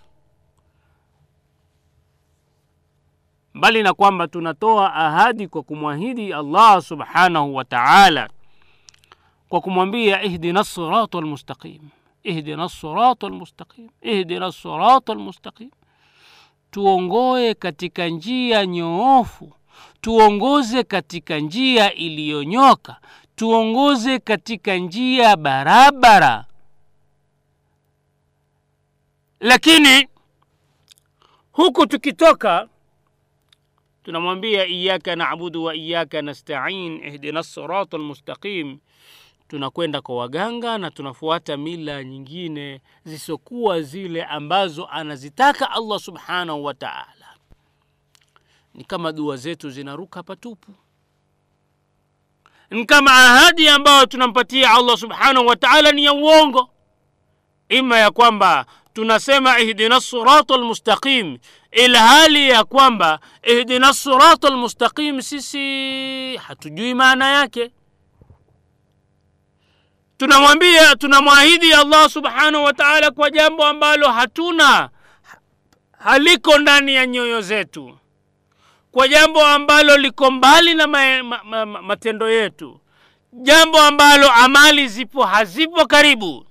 Mbali 3.55 3.83
na 3.83 3.95
kwamba 3.95 4.29
tunatoa 4.29 4.95
ahadi 4.95 5.49
kwa 5.49 5.63
kumwahidi 5.63 6.33
allah 6.33 6.83
subhanahu 6.83 7.55
wa 7.55 7.65
taala 7.65 8.31
kwa 9.49 9.61
kumwambia 9.61 10.23
ihdina 10.23 10.65
sirata 10.65 11.21
lmustaqim 11.21 11.81
ihdina 12.23 12.69
sirata 12.69 13.29
lmustaqim 13.29 13.89
ihdina 14.03 14.53
sirata 14.53 15.15
lmustaqim 15.15 15.71
tuongoe 16.79 17.55
katika 17.55 18.09
njia 18.09 18.67
nyoofu. 18.67 19.53
Tuongoze 20.01 20.83
katika 20.85 21.39
njia 21.39 21.95
iliyonyoka. 21.95 22.97
Tuongoze 23.37 24.19
katika 24.19 24.77
njia 24.77 25.37
barabara. 25.37 26.45
Lakini 29.41 30.09
huku 31.53 31.87
tukitoka 31.87 32.69
tunamwambia 34.05 34.67
iyaka 34.67 35.17
nabudu 35.17 35.65
wa 35.65 35.75
iyaka 35.75 36.23
nastain 36.23 37.05
ihdina 37.07 37.43
sirata 37.43 37.97
lmustaqim 37.99 38.79
tunakwenda 39.59 40.01
kwa 40.01 40.17
waganga 40.17 40.79
na 40.79 40.91
tunafuata 40.91 41.57
mila 41.57 42.05
nyingine 42.05 42.81
zisizokuwa 43.05 43.83
zile 43.83 44.25
ambazo 44.25 44.87
anazitaka 44.87 45.71
allah 45.71 46.01
subhanahu 46.01 46.65
wa 46.65 46.75
taala. 46.75 47.27
Ni 48.75 48.85
kama 48.85 49.13
dua 49.13 49.37
zetu 49.37 49.71
zinaruka 49.71 50.23
patupu. 50.23 50.73
Ni 52.71 52.85
kama 52.87 53.11
ahadi 53.13 53.69
ambayo 53.69 54.07
tunampatia 54.07 54.71
allah 54.71 54.97
subhanahu 54.99 55.47
wa 55.47 55.57
taala 55.57 55.93
ni 55.93 56.05
ya 56.05 56.13
uongo. 56.13 56.71
Ima 57.69 57.99
ya 57.99 58.11
kwamba 58.11 58.67
tunasema 58.93 59.59
ihdina 59.61 60.01
sirata 60.01 60.57
lmustaqim 60.57 61.39
ilhali 61.73 62.49
ya 62.51 62.65
kwamba 62.65 63.21
ihdina 63.43 63.95
sirata 63.95 64.51
lmustaqim 64.51 65.21
sisi 65.21 66.37
hatujui 66.37 66.95
maana 66.95 67.31
yake 67.31 67.71
tunamwambia 70.17 70.97
tunamwahidi 70.97 71.73
allah 71.75 72.11
subhanahu 72.11 72.65
wa 72.65 72.73
taala 72.73 73.11
kwa 73.11 73.31
jambo 73.31 73.65
ambalo 73.67 74.09
hatuna 74.13 74.91
haliko 75.99 76.59
ndani 76.59 76.95
ya 76.95 77.07
nyoyo 77.07 77.41
zetu. 77.41 77.99
Kwa 78.93 79.09
jambo 79.09 79.47
ambalo 79.47 79.97
liko 79.97 80.31
mbali 80.31 80.75
na 80.75 80.87
ma, 80.87 81.23
ma, 81.23 81.45
ma, 81.67 81.83
matendo 81.83 82.31
yetu. 82.31 82.81
Jambo 83.33 83.79
ambalo 83.79 84.31
amali 84.33 84.89
zipo 84.89 85.25
hazipo 85.25 85.87
karibu. 85.87 86.47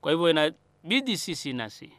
Kwa 0.00 0.12
hivyo 0.12 0.30
inabidi 0.30 1.16
sisi 1.18 1.52
nasi 1.52 1.92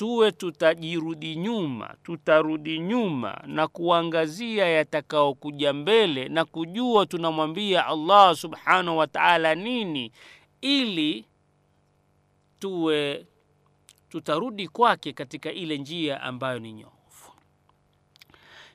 tuwe 0.00 0.32
tutajirudi 0.32 1.36
nyuma 1.36 1.94
tutarudi 2.02 2.78
nyuma 2.78 3.42
na 3.46 3.68
kuangazia 3.68 4.66
yatakaokuja 4.68 5.72
mbele 5.72 6.28
na 6.28 6.44
kujua 6.44 7.06
tunamwambia 7.06 7.86
allah 7.86 8.36
subhanahu 8.36 8.98
wa 8.98 9.06
taala 9.06 9.54
nini 9.54 10.12
ili 10.60 11.24
tuwe 12.58 13.26
tutarudi 14.08 14.68
kwake 14.68 15.12
katika 15.12 15.52
ile 15.52 15.78
njia 15.78 16.20
ambayo 16.22 16.58
ni 16.58 16.72
nyofu. 16.72 17.32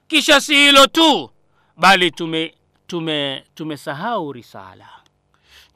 Kisha 0.08 0.42
si 0.42 0.56
hilo 0.56 0.88
tu 0.88 1.30
bali 1.78 2.12
tume 2.12 2.56
tume 2.88 3.44
tumesahau 3.56 4.34
risala. 4.34 4.90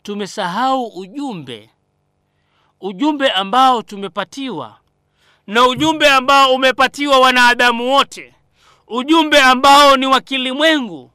Tumesahau 0.04 0.86
ujumbe. 0.88 1.70
Ujumbe 2.82 3.32
ambao 3.32 3.82
tumepatiwa 3.82 4.80
na 5.50 5.68
ujumbe 5.68 6.10
ambao 6.10 6.54
umepatiwa 6.56 7.20
wanadamu 7.20 7.94
wote 7.94 8.34
ujumbe 8.88 9.42
ambao 9.42 9.98
ni 9.98 10.06
wa 10.06 10.22
kilimwengu. 10.22 11.12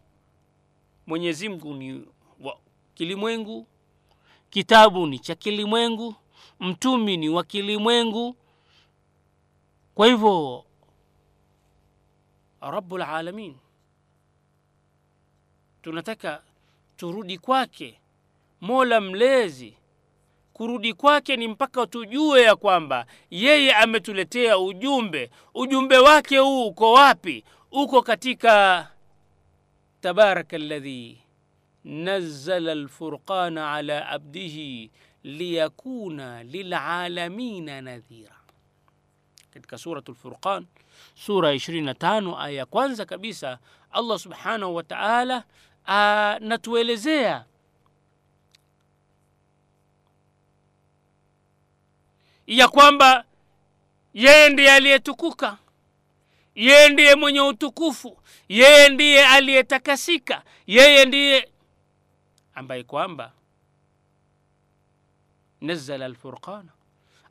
Mwenyezi 1.07 1.49
ni 1.49 2.05
wa 2.41 2.59
kilimwengu 2.95 3.67
kitabu 4.51 5.07
ni 5.07 5.19
cha 5.19 5.35
kilimwengu 5.35 6.15
mtumi 6.61 7.17
ni 7.17 7.29
wa 7.29 7.45
kilimwengu. 7.45 8.37
Kwa 9.95 10.07
hivyo 10.07 10.65
rabulalamin 12.61 13.57
tunataka 15.83 16.43
turudi 16.97 17.39
kwake 17.39 18.01
mola 18.61 19.01
mlezi 19.01 19.75
kurudi 20.55 20.93
kwake 20.95 21.37
ni 21.37 21.49
mpaka 21.49 21.87
tujue 21.87 22.43
ya 22.43 22.57
kwamba 22.57 23.07
yeye 23.31 23.75
ametuletea 23.75 24.59
ujumbe. 24.59 25.31
Ujumbe 25.55 25.99
wake 25.99 26.39
huu 26.39 26.67
uko 26.67 26.93
wapi? 26.93 27.45
Uko 27.71 28.03
katika 28.03 28.87
tabaraka 30.01 30.59
ladhi 30.59 31.19
nazala 31.85 32.75
lfurqana 32.75 33.73
ala 33.73 34.09
abdihi 34.09 34.91
liyakuna 35.25 36.43
lilalamina 36.43 37.81
nadhira. 37.81 38.35
Katika 39.55 39.79
surat 39.79 40.09
lfurqan 40.09 40.67
sura 41.15 41.55
25 41.55 42.39
aya 42.41 42.57
ya 42.57 42.67
kwanza 42.67 43.05
kabisa 43.05 43.59
allah 43.93 44.19
subhanahu 44.19 44.75
wa 44.75 44.83
taala 44.83 45.45
anatuelezea 45.85 47.45
ya 52.47 52.69
kwamba 52.69 53.25
yeye 54.15 54.49
ndiye 54.49 54.73
aliyetukuka 54.73 55.59
yeye 56.55 56.89
ndiye 56.89 57.15
mwenye 57.15 57.41
utukufu 57.41 58.19
yeye 58.49 58.89
ndiye 58.89 59.27
aliyetakasika 59.27 60.43
yeye 60.67 61.05
ndiye 61.05 61.49
ambaye 62.55 62.83
kwamba 62.85 63.33
nazala 65.61 66.05
alfurqana 66.05 66.73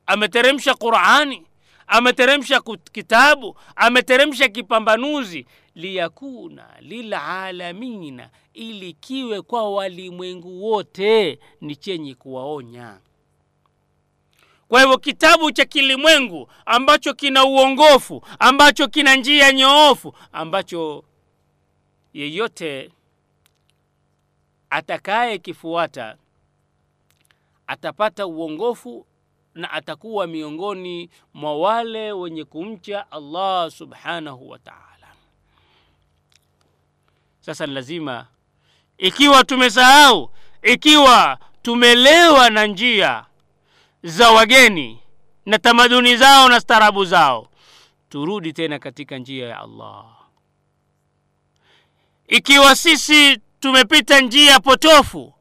ameteremsha 0.06 0.74
qurani 0.74 1.46
ameteremsha 1.86 2.60
kitabu 2.92 3.56
ameteremsha 3.76 4.48
kipambanuzi. 4.48 5.46
Liyakuna 5.74 6.68
lilalamina 6.80 8.30
ili 8.54 8.92
kiwe 8.92 9.42
kwa 9.42 9.70
walimwengu 9.74 10.64
wote 10.64 11.38
ni 11.60 11.76
chenye 11.76 12.14
kuwaonya 12.14 12.98
kwa 14.68 14.80
hivyo 14.80 14.98
kitabu 14.98 15.52
cha 15.52 15.64
kilimwengu 15.64 16.48
ambacho 16.66 17.14
kina 17.14 17.44
uongofu 17.44 18.22
ambacho 18.38 18.88
kina 18.88 19.16
njia 19.16 19.52
nyoofu 19.52 20.14
ambacho 20.32 21.04
yeyote 22.14 22.90
atakaye 24.70 25.38
kifuata 25.38 26.16
atapata 27.66 28.26
uongofu 28.26 29.06
na 29.54 29.70
atakuwa 29.70 30.26
miongoni 30.26 31.10
mwa 31.34 31.58
wale 31.58 32.12
wenye 32.12 32.44
kumcha 32.44 33.10
allah 33.12 33.70
subhanahu 33.70 34.48
wa 34.50 34.58
taala. 34.58 35.08
Sasa 37.40 37.66
ni 37.66 37.74
lazima 37.74 38.26
ikiwa 38.98 39.44
tumesahau 39.44 40.30
ikiwa 40.62 41.38
tumelewa 41.62 42.50
na 42.50 42.66
njia 42.66 43.26
za 44.04 44.30
wageni 44.30 45.00
na 45.46 45.58
tamaduni 45.58 46.16
zao 46.16 46.48
na 46.48 46.60
starabu 46.60 47.04
zao. 47.04 47.48
Turudi 48.08 48.52
tena 48.52 48.78
katika 48.78 49.18
njia 49.18 49.48
ya 49.48 49.60
allah. 49.60 50.06
Ikiwa 52.28 52.76
sisi 52.76 53.38
tumepita 53.60 54.20
njia 54.20 54.60
potofu 54.60 55.34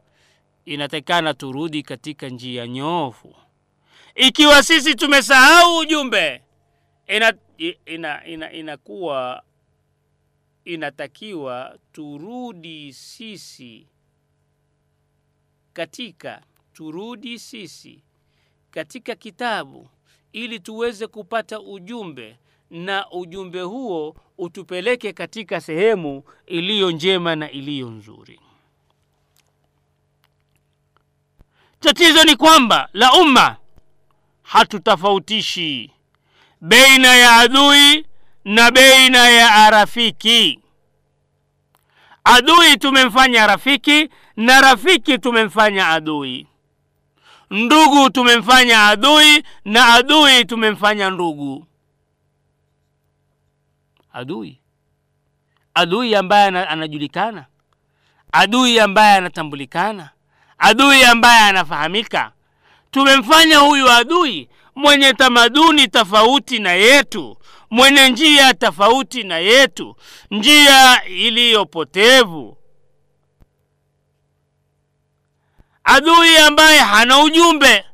inatakikana 0.66 1.34
turudi 1.34 1.84
katika 1.84 2.30
njia 2.30 2.68
nyoofu 2.68 3.36
ikiwa 4.16 4.64
sisi 4.64 4.96
tumesahau 4.96 5.78
ujumbe 5.78 6.42
ina, 7.08 7.34
ina, 7.86 8.26
ina, 8.26 8.52
inakuwa 8.52 9.44
inatakiwa 10.66 11.78
turudi 11.92 12.94
sisi 12.94 13.88
katika 15.74 16.42
turudi 16.74 17.40
sisi 17.40 18.04
katika 18.74 19.16
kitabu 19.16 19.88
ili 20.32 20.60
tuweze 20.60 21.08
kupata 21.08 21.60
ujumbe 21.60 22.38
na 22.70 23.10
ujumbe 23.12 23.62
huo 23.62 24.16
utupeleke 24.38 25.14
katika 25.14 25.62
sehemu 25.62 26.24
iliyo 26.46 26.92
njema 26.92 27.36
na 27.36 27.52
iliyo 27.52 27.90
nzuri. 27.90 28.40
Tatizo 31.80 32.24
ni 32.24 32.36
kwamba 32.36 32.90
la 32.94 33.14
umma 33.14 33.56
hatutofautishi 34.44 35.92
beina 36.62 37.16
ya 37.16 37.36
adui 37.38 38.06
na 38.46 38.72
beina 38.72 39.30
ya 39.30 39.70
rafiki 39.70 40.60
adui 42.24 42.78
tumemfanya 42.78 43.48
rafiki 43.48 44.10
na 44.36 44.62
rafiki 44.62 45.18
tumemfanya 45.18 45.88
adui 45.90 46.48
ndugu 47.54 48.10
tumemfanya 48.10 48.88
adui 48.88 49.44
na 49.66 49.94
adui 49.94 50.46
tumemfanya 50.46 51.10
ndugu. 51.10 51.68
Adui. 54.14 54.60
Adui 55.74 56.16
ambaye 56.16 56.48
anajulikana. 56.48 57.46
Adui 58.32 58.80
ambaye 58.80 59.16
anatambulikana. 59.18 60.10
Adui 60.58 61.04
ambaye 61.04 61.40
anafahamika. 61.40 62.32
Tumemfanya 62.92 63.58
huyu 63.58 63.90
adui 63.92 64.50
mwenye 64.76 65.14
tamaduni 65.14 65.88
tofauti 65.88 66.60
na 66.60 66.72
yetu 66.72 67.38
mwenye 67.70 68.10
njia 68.10 68.54
tofauti 68.54 69.24
na 69.24 69.38
yetu 69.38 69.96
njia 70.32 71.06
iliyopotevu 71.06 72.58
adui 75.84 76.38
ambaye 76.38 76.80
hana 76.80 77.20
ujumbe. 77.24 77.86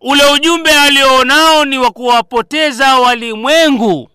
Ule 0.00 0.24
ujumbe 0.32 0.70
alionao 0.80 1.64
ni 1.64 1.78
wa 1.78 1.90
kuwapoteza 1.90 2.98
walimwengu. 2.98 4.10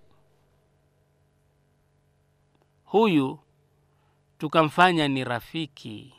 Huyu 2.85 3.39
tukamfanya 4.37 5.07
ni 5.07 5.23
rafiki 5.23 6.13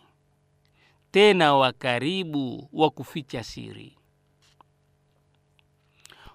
tena 1.10 1.54
wa 1.54 1.72
karibu 1.72 2.68
wa 2.72 2.90
kuficha 2.90 3.44
siri. 3.44 3.96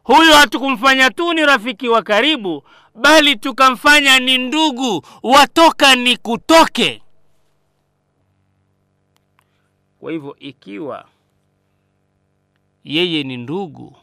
Huyu 0.04 0.34
hatukumfanya 0.34 1.10
tu 1.10 1.34
ni 1.34 1.46
rafiki 1.46 1.88
wa 1.90 2.02
karibu 2.02 2.64
bali 2.96 3.36
tukamfanya 3.36 4.20
ni 4.20 4.38
ndugu 4.38 5.06
watoka 5.24 5.96
ni 5.96 6.18
kutoke 6.18 7.04
kwa 10.02 10.12
hivyo 10.12 10.36
ikiwa 10.40 11.06
yeye 12.84 13.24
ni 13.24 13.38
ndugu 13.38 13.96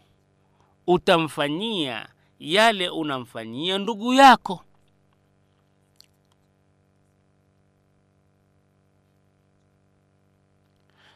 utamfanyia 0.87 2.09
yale 2.41 2.89
unamfanyia 2.89 3.79
ndugu 3.79 4.15
yako. 4.15 4.65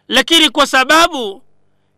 Lakini 0.09 0.51
kwa 0.51 0.67
sababu 0.67 1.43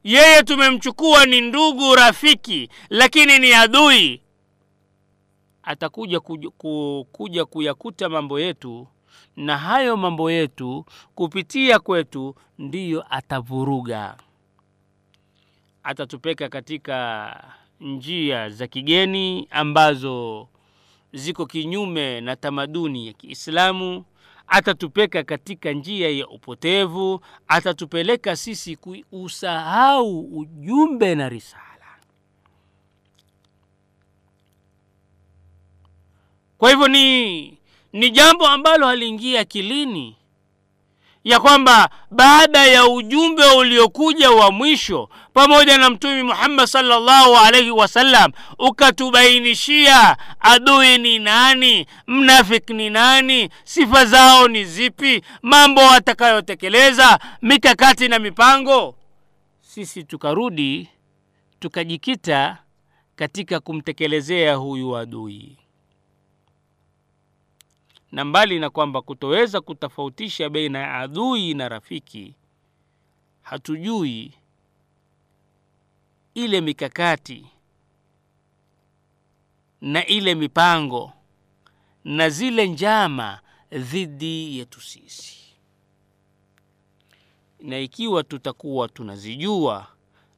yeye 0.05 0.43
tumemchukua 0.43 1.26
ni 1.26 1.41
ndugu 1.41 1.95
rafiki 1.95 2.68
lakini 2.91 3.39
ni 3.39 3.53
adui 3.53 4.20
atakuja 5.62 6.20
kuja, 7.12 7.45
kuyakuta 7.45 8.09
mambo 8.09 8.41
yetu 8.41 8.87
na 9.37 9.59
hayo 9.59 9.97
mambo 9.97 10.30
yetu 10.30 10.85
kupitia 11.14 11.78
kwetu 11.78 12.35
ndiyo 12.59 13.05
atavuruga. 13.11 14.16
Atatupeka 15.82 16.49
katika 16.49 17.55
njia 17.80 18.51
za 18.51 18.66
kigeni 18.66 19.49
ambazo 19.51 20.49
ziko 21.12 21.47
kinyume 21.47 22.20
na 22.20 22.37
tamaduni 22.37 23.07
ya 23.07 23.12
kiislamu. 23.12 24.05
Atatupeka 24.47 25.22
katika 25.22 25.72
njia 25.72 26.11
ya 26.11 26.28
upotevu. 26.28 27.20
Atatupeleka 27.49 28.37
sisi 28.37 28.76
kuusahau 28.76 30.20
ujumbe 30.39 31.14
na 31.14 31.28
risala. 31.28 31.64
Kwa 36.59 36.70
hivyo 36.70 36.89
ni 36.89 37.53
ni 37.95 38.11
jambo 38.11 38.47
ambalo 38.47 38.86
haliingia 38.86 39.40
akilini. 39.40 40.16
Ya 41.24 41.40
kwamba 41.40 41.90
baada 42.11 42.66
ya 42.66 42.86
ujumbe 42.86 43.45
uliokuja 43.45 44.30
wa 44.30 44.51
mwisho 44.51 45.09
pamoja 45.32 45.78
na 45.78 45.90
mtume 45.90 46.22
muhammad 46.22 46.66
salllahu 46.66 47.36
alaihi 47.36 47.70
wasallam 47.70 48.32
ukatubainishia 48.59 50.16
adui 50.40 50.99
ni 50.99 51.18
nani 51.18 51.86
mnafik 52.07 52.70
ni 52.70 52.90
nani 52.90 53.49
sifa 53.64 54.05
zao 54.05 54.49
ni 54.49 54.64
zipi 54.64 55.22
mambo 55.42 55.80
atakayotekeleza 55.90 57.18
mikakati 57.42 58.09
na 58.09 58.18
mipango 58.18 58.95
sisi 59.61 60.05
tukarudi 60.05 60.88
tukajikita 61.61 62.59
katika 63.16 63.61
kumtekelezea 63.61 64.55
huyu 64.55 64.97
adui 64.97 65.59
na 68.14 68.24
mbali 68.24 68.58
na 68.58 68.70
kwamba 68.70 69.02
kutoweza 69.02 69.60
kutofautisha 69.60 70.50
baina 70.50 70.78
ya 70.78 70.94
adui 70.94 71.54
na 71.54 71.68
rafiki 71.68 72.34
hatujui 73.42 74.32
ile 76.34 76.60
mikakati 76.60 77.46
na 79.80 80.06
ile 80.06 80.34
mipango 80.34 81.12
na 82.04 82.28
zile 82.30 82.66
njama 82.68 83.40
dhidi 83.72 84.58
yetu 84.58 84.80
sisi. 84.80 85.38
Na 87.60 87.78
ikiwa 87.78 88.22
tutakuwa 88.24 88.88
tunazijua 88.88 89.86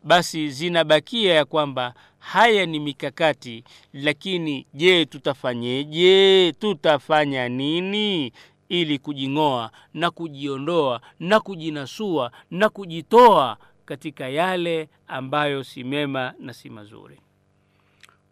basi 0.05 0.51
zinabakia 0.51 1.35
ya 1.35 1.45
kwamba 1.45 1.95
haya 2.27 2.67
ni 2.67 2.81
mikakati 2.81 3.65
lakini 3.93 4.67
je 4.75 5.05
tutafanyeje? 5.05 6.53
Tutafanya 6.59 7.49
nini? 7.49 8.33
Ili 8.69 8.99
kujing'oa 8.99 9.71
na 9.95 10.11
kujiondoa 10.11 11.01
na 11.21 11.41
kujinasua 11.41 12.31
na 12.51 12.69
kujitoa 12.69 13.57
katika 13.85 14.29
yale 14.29 14.89
ambayo 15.07 15.65
si 15.65 15.85
mema 15.85 16.35
na 16.39 16.53
si 16.53 16.71
mazuri. 16.71 17.21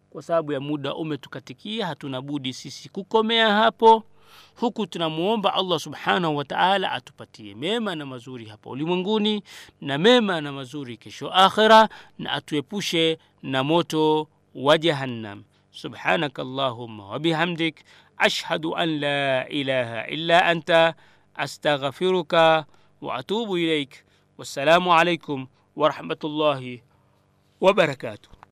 Kwa 0.09 0.21
sababu 0.21 0.51
ya 0.51 0.59
muda 0.59 0.95
umetukatikia 0.95 1.87
hatuna 1.87 2.21
budi 2.21 2.53
sisi 2.53 2.89
kukomea 2.89 3.53
hapo 3.53 4.03
huku 4.55 4.87
tunamwomba 4.87 5.53
allah 5.53 5.79
subhanahu 5.79 6.35
wa 6.37 6.45
taala 6.45 6.91
atupatie 6.91 7.55
mema 7.55 7.95
na 7.95 8.05
mazuri 8.05 8.45
hapa 8.45 8.69
ulimwenguni 8.69 9.43
na 9.81 9.97
mema 9.97 10.41
na 10.41 10.51
mazuri 10.51 10.97
kesho 10.97 11.31
akhira 11.33 11.89
na 12.19 12.31
atuepushe 12.33 13.17
na 13.43 13.63
moto 13.63 14.27
wa 14.55 14.77
jahannam 14.77 15.43
subhanaka 15.71 16.41
allahumma 16.41 17.07
wabihamdik 17.07 17.83
ashhadu 18.17 18.75
an 18.75 18.99
la 18.99 19.47
ilaha 19.49 20.07
illa 20.07 20.45
anta 20.45 20.93
astaghfiruka 21.35 22.65
waatubu 23.01 23.57
ilaik 23.57 23.95
wassalamu 24.37 24.93
alaikum 24.93 25.47
warahmatullahi 25.75 26.83
wabarakatuh 27.61 28.29